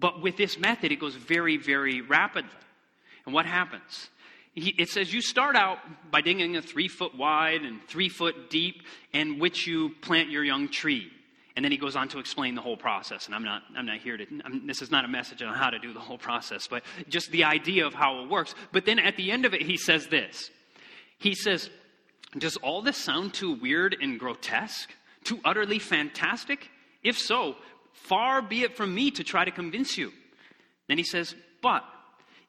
[0.00, 2.50] But with this method, it goes very, very rapidly.
[3.26, 4.08] And what happens?
[4.56, 5.78] it says you start out
[6.10, 8.82] by digging a three foot wide and three foot deep
[9.12, 11.10] in which you plant your young tree.
[11.56, 13.26] And then he goes on to explain the whole process.
[13.26, 15.70] And I'm not, I'm not here to, I'm, this is not a message on how
[15.70, 18.54] to do the whole process, but just the idea of how it works.
[18.72, 20.50] But then at the end of it, he says this.
[21.18, 21.68] He says,
[22.38, 24.90] Does all this sound too weird and grotesque?
[25.24, 26.70] Too utterly fantastic?
[27.02, 27.56] If so,
[27.92, 30.12] Far be it from me to try to convince you.
[30.88, 31.84] Then he says, But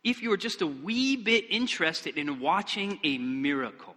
[0.04, 3.96] if you are just a wee bit interested in watching a miracle,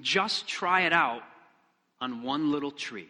[0.00, 1.22] just try it out
[2.00, 3.08] on one little tree.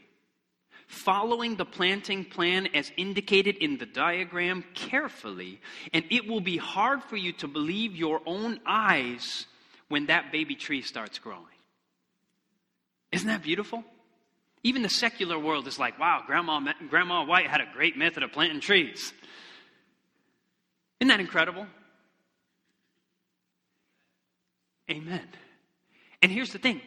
[0.87, 5.61] Following the planting plan as indicated in the diagram carefully,
[5.93, 9.47] and it will be hard for you to believe your own eyes
[9.89, 11.45] when that baby tree starts growing.
[13.13, 13.85] Isn't that beautiful?
[14.69, 18.33] Even the secular world is like, wow, Grandma, Grandma White had a great method of
[18.33, 19.15] planting trees.
[21.01, 21.67] Isn't that incredible?
[24.91, 25.27] Amen.
[26.21, 26.83] And here's the thing.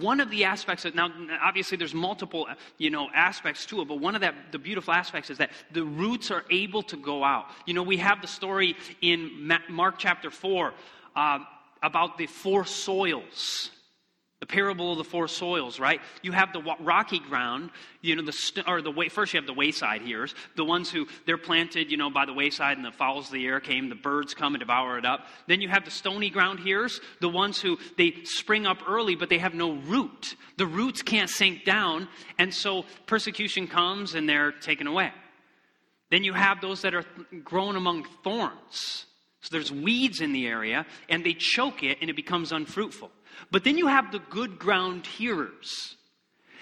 [0.00, 1.08] One of the aspects of now,
[1.40, 3.86] obviously, there's multiple, you know, aspects to it.
[3.86, 7.22] But one of that, the beautiful aspects is that the roots are able to go
[7.22, 7.44] out.
[7.64, 10.74] You know, we have the story in Mark chapter four
[11.14, 11.38] uh,
[11.80, 13.70] about the four soils
[14.40, 16.00] the parable of the four soils, right?
[16.22, 17.70] You have the rocky ground,
[18.02, 19.08] you know, the st- or the way.
[19.08, 22.32] First, you have the wayside hearers, the ones who they're planted, you know, by the
[22.32, 25.26] wayside, and the fowls of the air came, the birds come and devour it up.
[25.48, 29.28] Then you have the stony ground hearers, the ones who they spring up early, but
[29.28, 30.36] they have no root.
[30.56, 32.06] The roots can't sink down,
[32.38, 35.10] and so persecution comes and they're taken away.
[36.10, 37.04] Then you have those that are
[37.42, 39.06] grown among thorns.
[39.40, 43.10] So there's weeds in the area, and they choke it, and it becomes unfruitful.
[43.50, 45.96] But then you have the good ground hearers.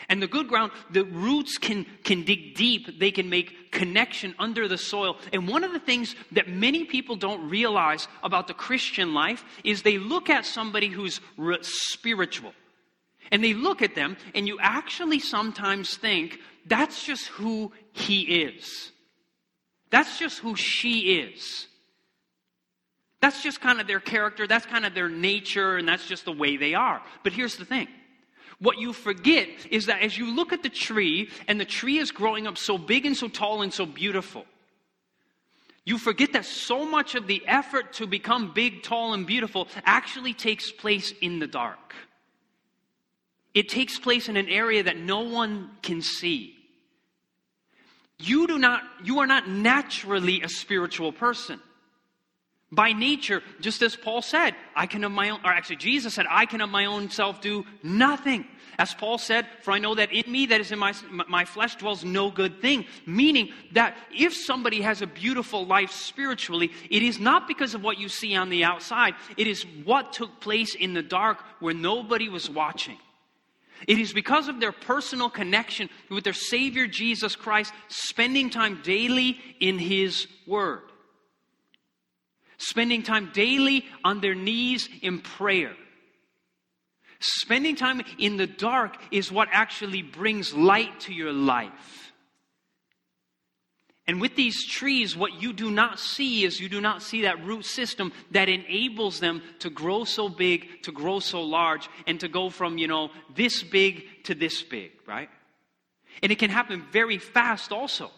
[0.09, 3.01] And the good ground, the roots can, can dig deep.
[3.01, 5.17] They can make connection under the soil.
[5.33, 9.83] And one of the things that many people don't realize about the Christian life is
[9.83, 12.53] they look at somebody who's re- spiritual.
[13.33, 18.93] And they look at them, and you actually sometimes think, that's just who he is.
[19.91, 21.67] That's just who she is.
[23.21, 26.33] That's just kind of their character, that's kind of their nature, and that's just the
[26.33, 27.03] way they are.
[27.25, 27.89] But here's the thing.
[28.59, 32.11] What you forget is that as you look at the tree, and the tree is
[32.11, 34.47] growing up so big and so tall and so beautiful,
[35.85, 40.35] you forget that so much of the effort to become big, tall, and beautiful actually
[40.35, 41.95] takes place in the dark.
[43.55, 46.57] It takes place in an area that no one can see.
[48.19, 51.61] You do not, you are not naturally a spiritual person.
[52.73, 56.27] By nature, just as Paul said, I can of my own, or actually Jesus said,
[56.29, 58.45] I can of my own self do nothing.
[58.79, 60.93] As Paul said, for I know that in me, that is in my,
[61.29, 62.85] my flesh, dwells no good thing.
[63.07, 67.99] Meaning that if somebody has a beautiful life spiritually, it is not because of what
[67.99, 69.15] you see on the outside.
[69.37, 72.99] It is what took place in the dark where nobody was watching.
[73.87, 79.39] It is because of their personal connection with their Savior Jesus Christ, spending time daily
[79.61, 80.83] in His Word,
[82.59, 85.75] spending time daily on their knees in prayer.
[87.19, 92.13] Spending time in the dark is what actually brings light to your life.
[94.09, 97.45] And with these trees, what you do not see is you do not see that
[97.45, 102.29] root system that enables them to grow so big, to grow so large, and to
[102.29, 105.29] go from, you know, this big to this big, right?
[106.23, 108.11] And it can happen very fast also.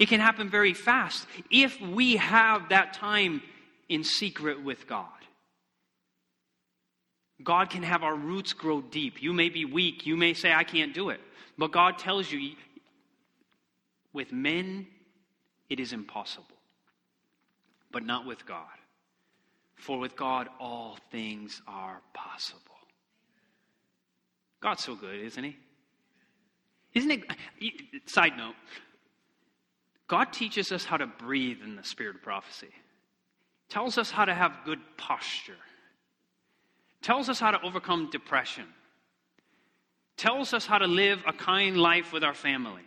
[0.00, 3.42] It can happen very fast if we have that time
[3.90, 5.06] in secret with God.
[7.44, 9.22] God can have our roots grow deep.
[9.22, 10.06] You may be weak.
[10.06, 11.20] You may say, I can't do it.
[11.58, 12.52] But God tells you,
[14.14, 14.86] with men,
[15.68, 16.46] it is impossible,
[17.92, 18.64] but not with God.
[19.76, 22.60] For with God, all things are possible.
[24.60, 25.56] God's so good, isn't He?
[26.94, 27.24] Isn't it?
[28.08, 28.54] Side note
[30.10, 32.70] God teaches us how to breathe in the spirit of prophecy,
[33.70, 35.56] tells us how to have good posture,
[37.00, 38.66] tells us how to overcome depression,
[40.18, 42.82] tells us how to live a kind life with our family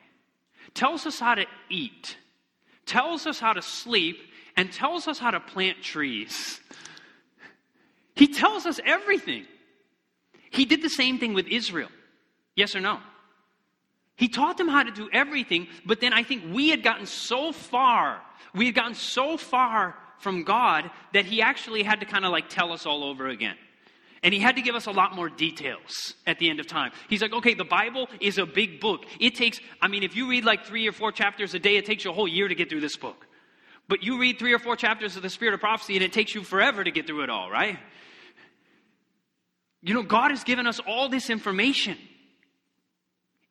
[0.74, 2.18] tells us how to eat,
[2.86, 4.18] tells us how to sleep,
[4.56, 6.60] and tells us how to plant trees.
[8.16, 9.46] He tells us everything.
[10.52, 11.90] He did the same thing with Israel.
[12.56, 13.00] Yes or no?
[14.16, 17.52] He taught them how to do everything, but then I think we had gotten so
[17.52, 18.22] far,
[18.54, 22.50] we had gotten so far from God that he actually had to kind of like
[22.50, 23.56] tell us all over again.
[24.22, 26.92] And he had to give us a lot more details at the end of time.
[27.10, 29.06] He's like, okay, the Bible is a big book.
[29.20, 31.86] It takes, I mean, if you read like three or four chapters a day, it
[31.86, 33.28] takes you a whole year to get through this book.
[33.90, 36.34] But you read three or four chapters of the Spirit of Prophecy, and it takes
[36.34, 37.78] you forever to get through it all, right?
[39.82, 41.98] You know, God has given us all this information.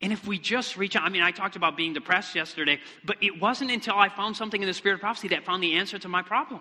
[0.03, 3.17] And if we just reach out, I mean, I talked about being depressed yesterday, but
[3.23, 5.99] it wasn't until I found something in the Spirit of Prophecy that found the answer
[6.01, 6.61] to my problem.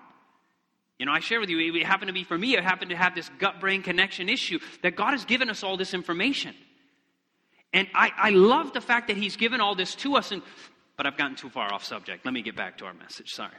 [0.99, 2.95] You know, I share with you, it happened to be for me, it happened to
[2.95, 6.54] have this gut brain connection issue that God has given us all this information.
[7.73, 10.43] And I, I love the fact that He's given all this to us, and,
[10.95, 12.23] but I've gotten too far off subject.
[12.23, 13.30] Let me get back to our message.
[13.32, 13.49] Sorry.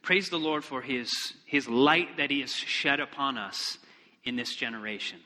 [0.00, 3.76] Praise the Lord for His, his light that He has shed upon us
[4.24, 5.18] in this generation.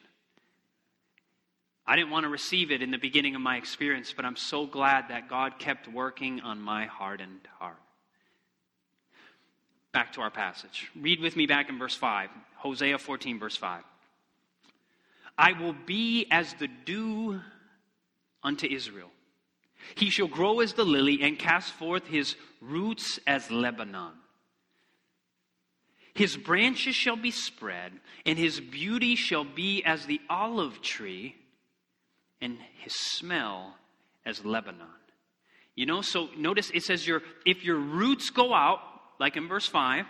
[1.86, 4.66] I didn't want to receive it in the beginning of my experience, but I'm so
[4.66, 7.76] glad that God kept working on my hardened heart
[9.94, 10.90] back to our passage.
[11.00, 13.82] Read with me back in verse 5, Hosea 14, verse 5.
[15.38, 17.40] I will be as the dew
[18.42, 19.10] unto Israel.
[19.94, 24.12] He shall grow as the lily and cast forth his roots as Lebanon.
[26.14, 27.92] His branches shall be spread,
[28.26, 31.36] and his beauty shall be as the olive tree,
[32.44, 33.74] and his smell
[34.26, 34.86] as Lebanon.
[35.74, 38.80] You know, so notice it says your if your roots go out,
[39.18, 40.06] like in verse 5,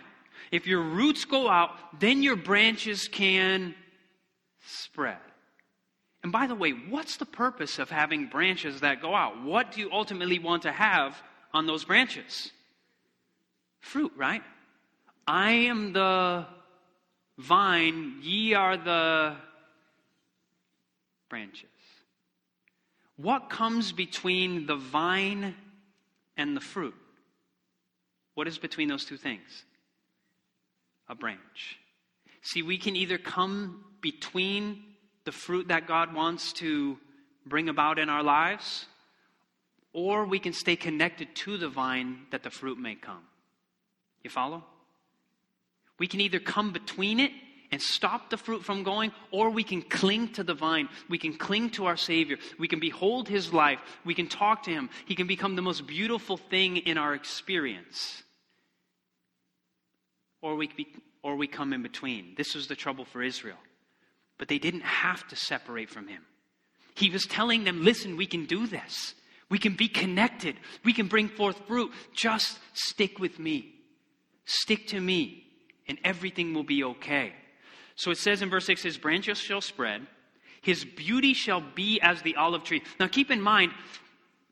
[0.51, 3.73] if your roots go out, then your branches can
[4.67, 5.17] spread.
[6.23, 9.43] And by the way, what's the purpose of having branches that go out?
[9.43, 11.15] What do you ultimately want to have
[11.53, 12.51] on those branches?
[13.79, 14.41] Fruit, right?
[15.27, 16.45] I am the
[17.37, 19.35] vine, ye are the
[21.29, 21.74] branches.
[23.17, 25.55] What comes between the vine
[26.35, 26.95] and the fruit?
[28.33, 29.63] What is between those two things?
[31.07, 31.79] A branch.
[32.41, 34.83] See, we can either come between
[35.23, 36.97] the fruit that God wants to
[37.45, 38.85] bring about in our lives,
[39.93, 43.23] or we can stay connected to the vine that the fruit may come.
[44.23, 44.63] You follow?
[45.97, 47.31] We can either come between it
[47.71, 50.89] and stop the fruit from going, or we can cling to the vine.
[51.09, 52.37] We can cling to our Savior.
[52.59, 53.79] We can behold His life.
[54.03, 54.89] We can talk to Him.
[55.05, 58.23] He can become the most beautiful thing in our experience
[60.45, 60.87] or we, be,
[61.23, 62.35] or we come in between.
[62.37, 63.57] This was the trouble for Israel.
[64.37, 66.21] But they didn't have to separate from him.
[66.93, 69.15] He was telling them, listen, we can do this.
[69.49, 70.55] We can be connected.
[70.83, 71.91] We can bring forth fruit.
[72.13, 73.73] Just stick with me.
[74.45, 75.47] Stick to me,
[75.87, 77.33] and everything will be okay.
[77.95, 80.05] So it says in verse 6 His branches shall spread,
[80.61, 82.83] His beauty shall be as the olive tree.
[82.99, 83.71] Now keep in mind,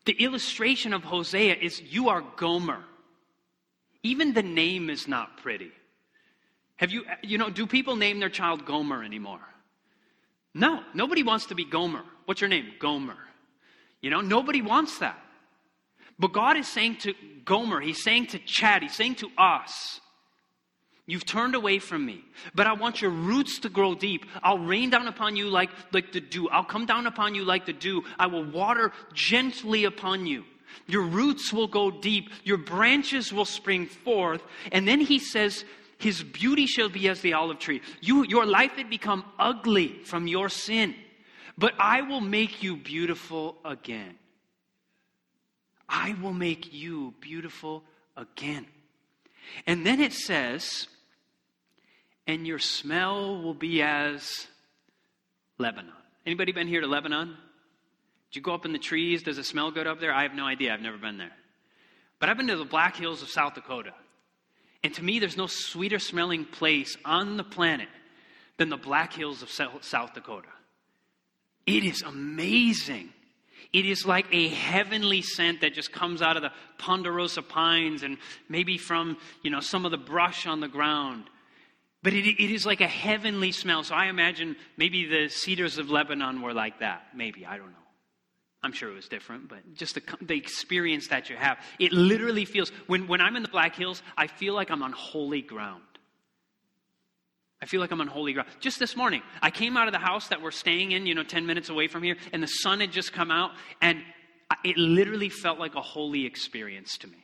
[0.05, 2.83] The illustration of Hosea is you are Gomer.
[4.03, 5.71] Even the name is not pretty.
[6.75, 9.39] Have you, you know, do people name their child Gomer anymore?
[10.53, 12.03] No, nobody wants to be Gomer.
[12.25, 12.73] What's your name?
[12.79, 13.17] Gomer.
[14.01, 15.17] You know, nobody wants that.
[16.19, 17.13] But God is saying to
[17.45, 20.01] Gomer, He's saying to Chad, He's saying to us,
[21.05, 22.23] You've turned away from me,
[22.55, 24.25] but I want your roots to grow deep.
[24.41, 26.47] I'll rain down upon you like, like the dew.
[26.47, 28.05] I'll come down upon you like the dew.
[28.17, 30.45] I will water gently upon you.
[30.87, 32.29] Your roots will go deep.
[32.45, 34.41] Your branches will spring forth.
[34.71, 35.65] And then he says,
[35.97, 37.81] His beauty shall be as the olive tree.
[37.99, 40.95] You, your life had become ugly from your sin,
[41.57, 44.15] but I will make you beautiful again.
[45.89, 47.83] I will make you beautiful
[48.15, 48.65] again.
[49.67, 50.87] And then it says,
[52.27, 54.47] and your smell will be as
[55.57, 55.93] Lebanon.
[56.25, 57.35] Anybody been here to Lebanon?
[58.29, 59.23] Did you go up in the trees?
[59.23, 60.13] Does it smell good up there?
[60.13, 60.73] I have no idea.
[60.73, 61.33] I've never been there.
[62.19, 63.93] But I've been to the Black Hills of South Dakota.
[64.83, 67.89] And to me, there's no sweeter smelling place on the planet
[68.57, 70.47] than the Black Hills of South Dakota.
[71.65, 73.09] It is amazing.
[73.71, 78.17] It is like a heavenly scent that just comes out of the ponderosa pines and
[78.49, 81.23] maybe from, you know, some of the brush on the ground.
[82.03, 83.83] But it, it is like a heavenly smell.
[83.83, 87.03] So I imagine maybe the cedars of Lebanon were like that.
[87.15, 87.77] Maybe, I don't know.
[88.61, 91.57] I'm sure it was different, but just the, the experience that you have.
[91.79, 94.91] It literally feels, when, when I'm in the Black Hills, I feel like I'm on
[94.93, 95.81] holy ground.
[97.61, 98.49] I feel like I'm on holy ground.
[98.59, 101.23] Just this morning, I came out of the house that we're staying in, you know,
[101.23, 103.51] 10 minutes away from here, and the sun had just come out,
[103.81, 104.01] and
[104.65, 107.22] it literally felt like a holy experience to me.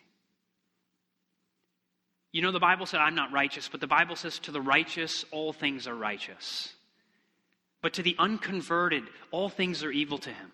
[2.32, 5.25] You know, the Bible said, I'm not righteous, but the Bible says, to the righteous,
[5.32, 6.73] all things are righteous.
[7.82, 10.51] But to the unconverted, all things are evil to him.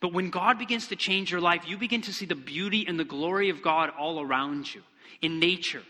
[0.00, 2.98] But when God begins to change your life, you begin to see the beauty and
[2.98, 4.82] the glory of God all around you
[5.20, 5.82] in nature,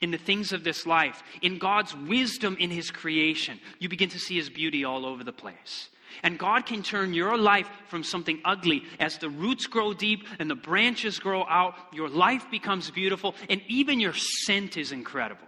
[0.00, 3.60] in the things of this life, in God's wisdom in His creation.
[3.78, 5.88] You begin to see His beauty all over the place.
[6.22, 10.50] And God can turn your life from something ugly as the roots grow deep and
[10.50, 11.74] the branches grow out.
[11.92, 15.46] Your life becomes beautiful, and even your scent is incredible.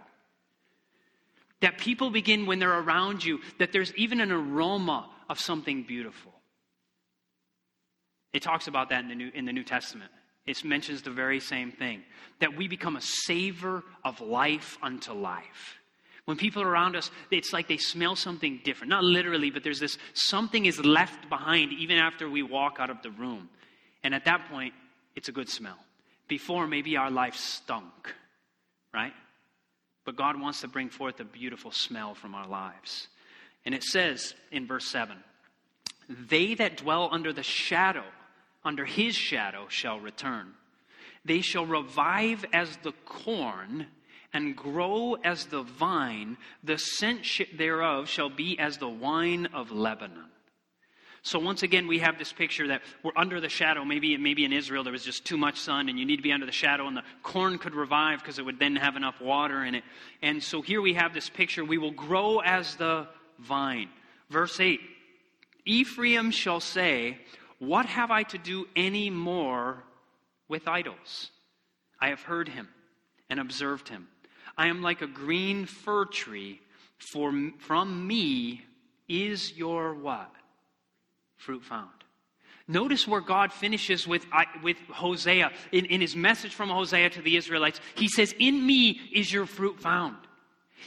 [1.61, 6.33] That people begin, when they're around you, that there's even an aroma of something beautiful.
[8.33, 10.11] It talks about that in the New, in the New Testament.
[10.45, 12.03] It mentions the very same thing
[12.39, 15.79] that we become a savor of life unto life.
[16.27, 18.89] When people around us, it's like they smell something different.
[18.89, 23.01] Not literally, but there's this something is left behind even after we walk out of
[23.01, 23.47] the room.
[24.03, 24.73] And at that point,
[25.15, 25.77] it's a good smell.
[26.27, 28.13] Before, maybe our life stunk,
[28.93, 29.13] right?
[30.03, 33.07] But God wants to bring forth a beautiful smell from our lives.
[33.63, 35.15] And it says in verse 7
[36.09, 38.03] They that dwell under the shadow,
[38.65, 40.55] under his shadow, shall return.
[41.23, 43.87] They shall revive as the corn
[44.33, 47.25] and grow as the vine, the scent
[47.57, 50.25] thereof shall be as the wine of Lebanon.
[51.23, 53.83] So once again, we have this picture that we're under the shadow.
[53.83, 56.31] Maybe, maybe in Israel there was just too much sun, and you need to be
[56.31, 59.65] under the shadow, and the corn could revive because it would then have enough water
[59.65, 59.83] in it.
[60.21, 63.07] And so here we have this picture: we will grow as the
[63.39, 63.89] vine.
[64.29, 64.79] Verse eight:
[65.65, 67.17] Ephraim shall say,
[67.59, 69.83] "What have I to do any more
[70.47, 71.31] with idols?
[71.99, 72.69] I have heard him
[73.29, 74.07] and observed him."
[74.57, 76.61] I am like a green fir tree.
[76.97, 78.65] For from me
[79.07, 80.31] is your what?
[81.35, 81.89] Fruit found.
[82.67, 84.25] Notice where God finishes with,
[84.61, 87.79] with Hosea in, in his message from Hosea to the Israelites.
[87.95, 90.17] He says, In me is your fruit found.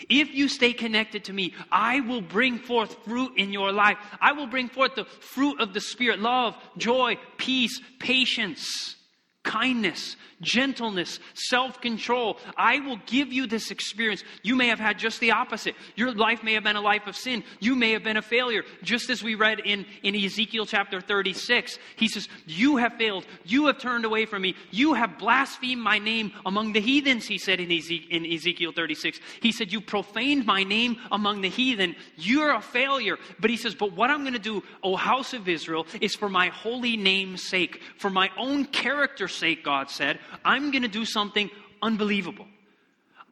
[0.08, 3.96] If you stay connected to me, I will bring forth fruit in your life.
[4.20, 8.96] I will bring forth the fruit of the Spirit love, joy, peace, patience,
[9.42, 12.38] kindness, gentleness, self control.
[12.57, 14.24] I will give you this experience.
[14.43, 15.74] You may have had just the opposite.
[15.97, 17.45] Your life may have been a life of sin.
[17.61, 18.64] You may have been a failure.
[18.82, 23.26] Just as we read in, in Ezekiel chapter 36, he says, You have failed.
[23.45, 24.55] You have turned away from me.
[24.70, 29.20] You have blasphemed my name among the heathens, he said in, in Ezekiel 36.
[29.41, 31.97] He said, You profaned my name among the heathen.
[32.16, 33.18] You're a failure.
[33.38, 36.28] But he says, But what I'm going to do, O house of Israel, is for
[36.28, 40.18] my holy name's sake, for my own character's sake, God said.
[40.44, 41.50] I'm going to do something
[41.82, 42.46] unbelievable.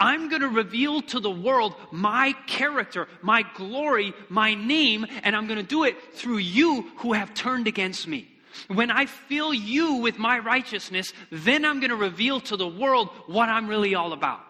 [0.00, 5.46] I'm going to reveal to the world my character, my glory, my name, and I'm
[5.46, 8.28] going to do it through you who have turned against me.
[8.68, 13.08] When I fill you with my righteousness, then I'm going to reveal to the world
[13.26, 14.40] what I'm really all about.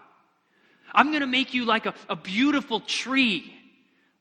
[0.92, 3.53] I'm going to make you like a, a beautiful tree,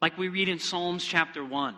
[0.02, 1.76] like we read in Psalms chapter 1.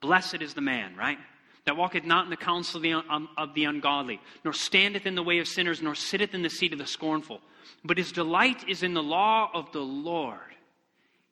[0.00, 1.18] Blessed is the man, right?
[1.66, 5.16] That walketh not in the counsel of the, um, of the ungodly, nor standeth in
[5.16, 7.40] the way of sinners, nor sitteth in the seat of the scornful.
[7.84, 10.38] But his delight is in the law of the Lord.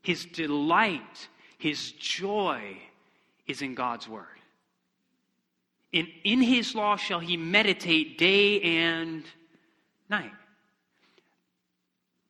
[0.03, 2.77] His delight, his joy
[3.47, 4.27] is in God's word.
[5.93, 9.23] In, in his law shall he meditate day and
[10.11, 10.33] night.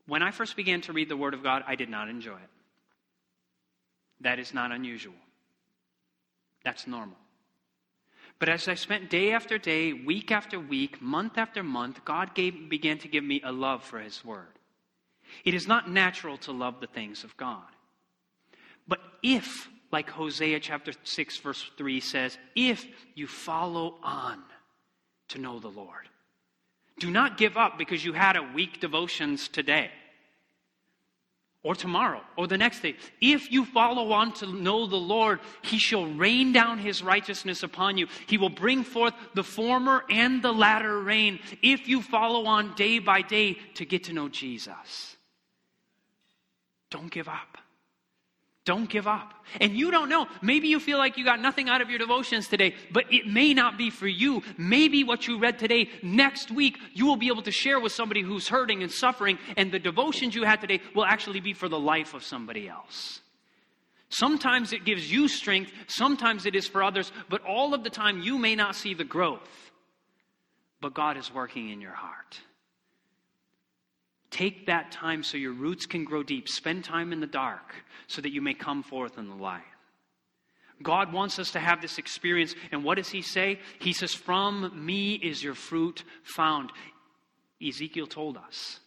[0.06, 2.50] When I first began to read the Word of God, I did not enjoy it.
[4.20, 5.14] That is not unusual.
[6.62, 7.16] That's normal.
[8.38, 12.68] But as I spent day after day, weak after week, month after month, God gave,
[12.68, 14.58] began to give me a love for His Word.
[15.44, 17.62] It is not natural to love the things of God.
[18.86, 24.42] But if, like Hosea chapter 6, verse 3 says, if you follow on
[25.28, 26.08] to know the Lord,
[26.98, 29.90] do not give up because you had a week devotions today
[31.64, 32.94] or tomorrow or the next day.
[33.20, 37.98] If you follow on to know the Lord, He shall rain down His righteousness upon
[37.98, 38.06] you.
[38.28, 43.00] He will bring forth the former and the latter rain if you follow on day
[43.00, 45.16] by day to get to know Jesus.
[46.90, 47.58] Don't give up.
[48.64, 49.34] Don't give up.
[49.60, 50.26] And you don't know.
[50.40, 53.52] Maybe you feel like you got nothing out of your devotions today, but it may
[53.52, 54.42] not be for you.
[54.56, 58.22] Maybe what you read today, next week, you will be able to share with somebody
[58.22, 61.78] who's hurting and suffering, and the devotions you had today will actually be for the
[61.78, 63.20] life of somebody else.
[64.08, 68.22] Sometimes it gives you strength, sometimes it is for others, but all of the time
[68.22, 69.72] you may not see the growth.
[70.80, 72.40] But God is working in your heart.
[74.34, 76.48] Take that time so your roots can grow deep.
[76.48, 77.72] Spend time in the dark
[78.08, 79.62] so that you may come forth in the light.
[80.82, 82.52] God wants us to have this experience.
[82.72, 83.60] And what does He say?
[83.78, 86.72] He says, From me is your fruit found.
[87.64, 88.80] Ezekiel told us.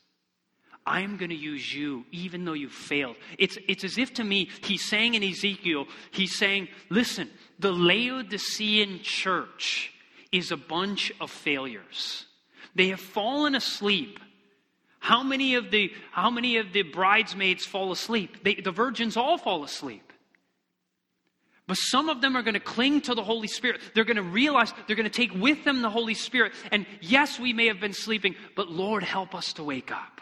[0.85, 3.15] I'm going to use you even though you failed.
[3.39, 8.99] It's, it's as if to me, he's saying in Ezekiel, he's saying, listen, the Laodicean
[9.01, 9.93] church
[10.33, 12.25] is a bunch of failures.
[12.75, 14.19] They have fallen asleep
[14.99, 18.43] how many of the, how many of the bridesmaids fall asleep?
[18.43, 20.03] They, the virgins all fall asleep.
[21.67, 23.81] But some of them are going to cling to the Holy Spirit.
[23.93, 26.53] They're going to realize they're going to take with them the Holy Spirit.
[26.71, 30.21] And yes, we may have been sleeping, but Lord, help us to wake up.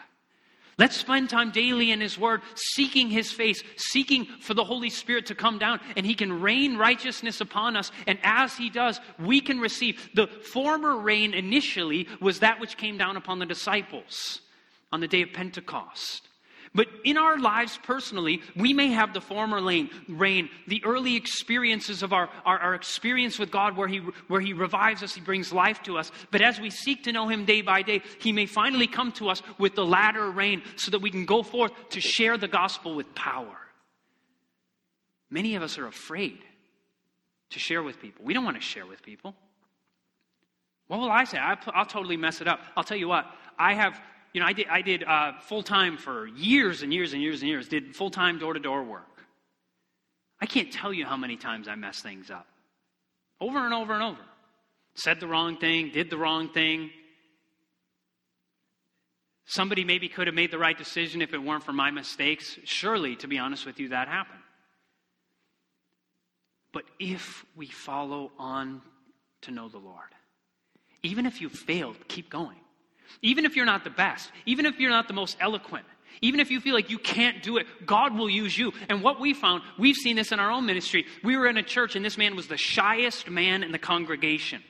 [0.78, 5.26] Let's spend time daily in His Word, seeking His face, seeking for the Holy Spirit
[5.26, 7.90] to come down, and He can rain righteousness upon us.
[8.06, 10.10] And as He does, we can receive.
[10.14, 14.42] The former rain initially was that which came down upon the disciples
[14.96, 16.26] on the day of Pentecost.
[16.74, 19.60] But in our lives personally, we may have the former
[20.08, 24.54] rain, the early experiences of our, our, our, experience with God where he, where he
[24.54, 26.10] revives us, He brings life to us.
[26.30, 29.28] But as we seek to know Him day by day, He may finally come to
[29.28, 32.94] us with the latter rain so that we can go forth to share the gospel
[32.94, 33.58] with power.
[35.28, 36.38] Many of us are afraid
[37.50, 38.24] to share with people.
[38.24, 39.34] We don't want to share with people.
[40.86, 41.36] What will I say?
[41.36, 42.60] I, will totally mess it up.
[42.78, 43.26] I'll tell you what,
[43.58, 44.00] I have
[44.36, 47.40] you know, I did, I did uh, full time for years and years and years
[47.40, 49.24] and years, did full time door to door work.
[50.38, 52.46] I can't tell you how many times I messed things up.
[53.40, 54.20] Over and over and over.
[54.94, 56.90] Said the wrong thing, did the wrong thing.
[59.46, 62.58] Somebody maybe could have made the right decision if it weren't for my mistakes.
[62.64, 64.42] Surely, to be honest with you, that happened.
[66.74, 68.82] But if we follow on
[69.40, 70.14] to know the Lord,
[71.02, 72.58] even if you failed, keep going.
[73.22, 75.86] Even if you're not the best, even if you're not the most eloquent,
[76.22, 78.72] even if you feel like you can't do it, God will use you.
[78.88, 81.06] And what we found, we've seen this in our own ministry.
[81.22, 84.62] We were in a church, and this man was the shyest man in the congregation.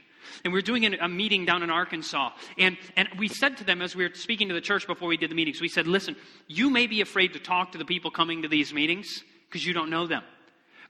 [0.45, 2.31] And we were doing a meeting down in Arkansas.
[2.59, 5.17] And, and we said to them, as we were speaking to the church before we
[5.17, 6.17] did the meetings, we said, listen,
[6.49, 9.73] you may be afraid to talk to the people coming to these meetings because you
[9.73, 10.25] don't know them.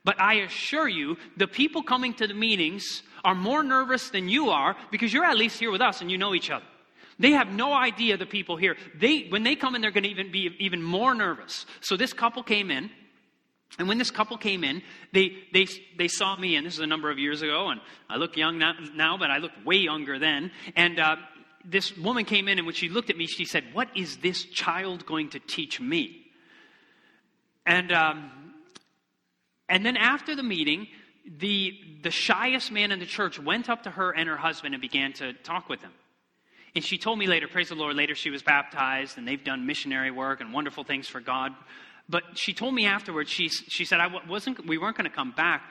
[0.05, 4.51] But I assure you, the people coming to the meetings are more nervous than you
[4.51, 6.65] are because you're at least here with us and you know each other.
[7.19, 8.77] They have no idea, the people here.
[8.95, 11.65] They, when they come in, they're going to even be even more nervous.
[11.81, 12.91] So this couple came in,
[13.79, 15.67] and when this couple came in, they, they,
[15.99, 18.59] they saw me, and this is a number of years ago, and I look young
[18.59, 20.51] now, but I look way younger then.
[20.77, 21.17] And uh,
[21.65, 24.45] this woman came in, and when she looked at me, she said, What is this
[24.45, 26.23] child going to teach me?
[27.67, 28.31] And, um,
[29.69, 30.87] and then after the meeting,
[31.39, 34.81] the, the shyest man in the church went up to her and her husband and
[34.81, 35.93] began to talk with them.
[36.77, 39.65] And she told me later, praise the Lord, later she was baptized and they've done
[39.65, 41.55] missionary work and wonderful things for God.
[42.07, 45.33] But she told me afterwards, she, she said, I wasn't, we weren't going to come
[45.33, 45.63] back.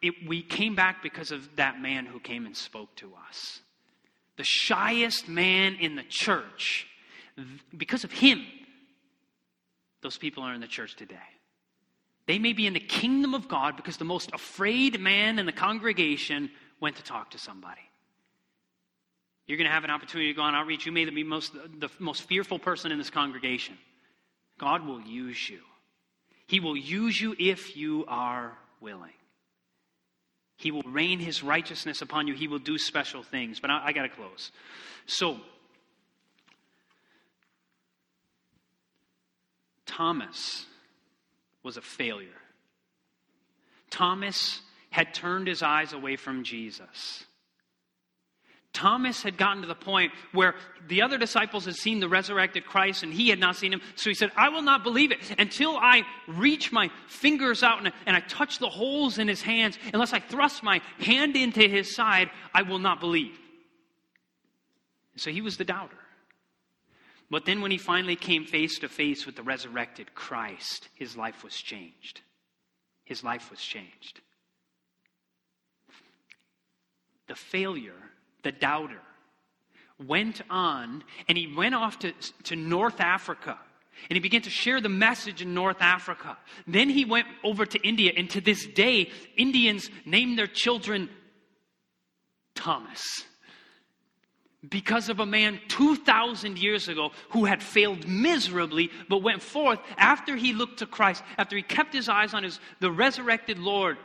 [0.00, 3.60] It, we came back because of that man who came and spoke to us.
[4.36, 6.86] The shyest man in the church.
[7.76, 8.46] Because of him,
[10.00, 11.16] those people are in the church today.
[12.26, 15.52] They may be in the kingdom of God because the most afraid man in the
[15.52, 17.80] congregation went to talk to somebody.
[19.52, 20.86] You're going to have an opportunity to go on outreach.
[20.86, 23.76] You may be most, the most fearful person in this congregation.
[24.56, 25.58] God will use you.
[26.46, 29.12] He will use you if you are willing.
[30.56, 32.32] He will rain his righteousness upon you.
[32.32, 33.60] He will do special things.
[33.60, 34.52] But I, I got to close.
[35.04, 35.36] So,
[39.84, 40.64] Thomas
[41.62, 42.40] was a failure.
[43.90, 47.26] Thomas had turned his eyes away from Jesus.
[48.72, 50.54] Thomas had gotten to the point where
[50.88, 53.82] the other disciples had seen the resurrected Christ and he had not seen him.
[53.96, 57.92] So he said, I will not believe it until I reach my fingers out and,
[58.06, 59.78] and I touch the holes in his hands.
[59.92, 63.38] Unless I thrust my hand into his side, I will not believe.
[65.16, 65.96] So he was the doubter.
[67.30, 71.44] But then when he finally came face to face with the resurrected Christ, his life
[71.44, 72.22] was changed.
[73.04, 74.20] His life was changed.
[77.28, 77.92] The failure
[78.42, 79.00] the doubter,
[80.06, 82.12] went on and he went off to,
[82.44, 83.58] to North Africa.
[84.08, 86.36] And he began to share the message in North Africa.
[86.66, 91.08] Then he went over to India, and to this day, Indians name their children
[92.54, 93.24] Thomas.
[94.68, 100.36] Because of a man 2,000 years ago who had failed miserably, but went forth after
[100.36, 103.98] he looked to Christ, after he kept his eyes on his, the resurrected Lord,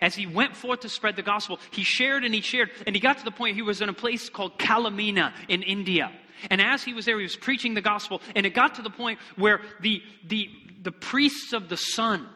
[0.00, 3.00] as he went forth to spread the gospel, he shared and he shared, and he
[3.00, 6.12] got to the point he was in a place called Kalamina in India.
[6.50, 8.90] And as he was there, he was preaching the gospel, and it got to the
[8.90, 10.50] point where the, the,
[10.82, 12.28] the priests of the sun,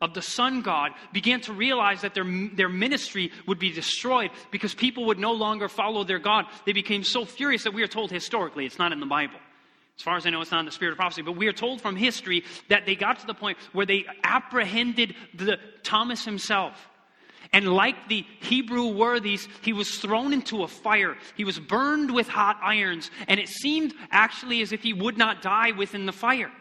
[0.00, 4.72] of the sun god, began to realize that their, their ministry would be destroyed because
[4.72, 6.44] people would no longer follow their God.
[6.66, 9.40] They became so furious that we are told historically, it's not in the Bible.
[9.96, 11.52] As far as I know, it's not in the spirit of prophecy, but we are
[11.52, 16.88] told from history that they got to the point where they apprehended the, Thomas himself
[17.52, 21.16] and like the Hebrew worthies, he was thrown into a fire.
[21.36, 25.40] He was burned with hot irons, and it seemed actually as if he would not
[25.40, 26.52] die within the fire.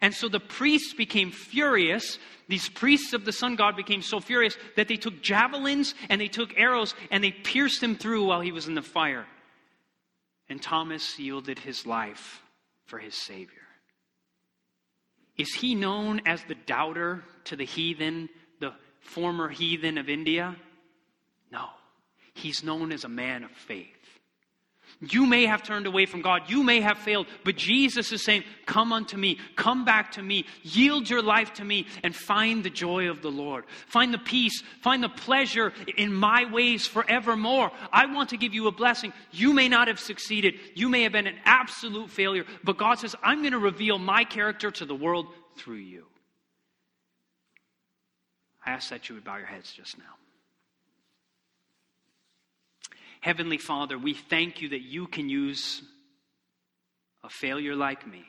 [0.00, 2.18] And so the priests became furious.
[2.48, 6.28] These priests of the sun god became so furious that they took javelins and they
[6.28, 9.26] took arrows and they pierced him through while he was in the fire.
[10.48, 12.42] And Thomas yielded his life
[12.84, 13.62] for his Savior.
[15.36, 18.28] Is he known as the doubter to the heathen
[19.06, 20.56] former heathen of India?
[21.50, 21.66] No.
[22.34, 23.88] He's known as a man of faith.
[25.00, 26.48] You may have turned away from God.
[26.48, 27.26] You may have failed.
[27.44, 29.38] But Jesus is saying, Come unto me.
[29.54, 30.46] Come back to me.
[30.62, 33.64] Yield your life to me and find the joy of the Lord.
[33.88, 34.62] Find the peace.
[34.80, 37.72] Find the pleasure in my ways forevermore.
[37.92, 39.12] I want to give you a blessing.
[39.32, 40.54] You may not have succeeded.
[40.74, 42.46] You may have been an absolute failure.
[42.64, 45.26] But God says, I'm going to reveal my character to the world
[45.56, 46.06] through you.
[48.66, 50.04] I ask that you would bow your heads just now.
[53.20, 55.82] Heavenly Father, we thank you that you can use
[57.24, 58.24] a failure like me.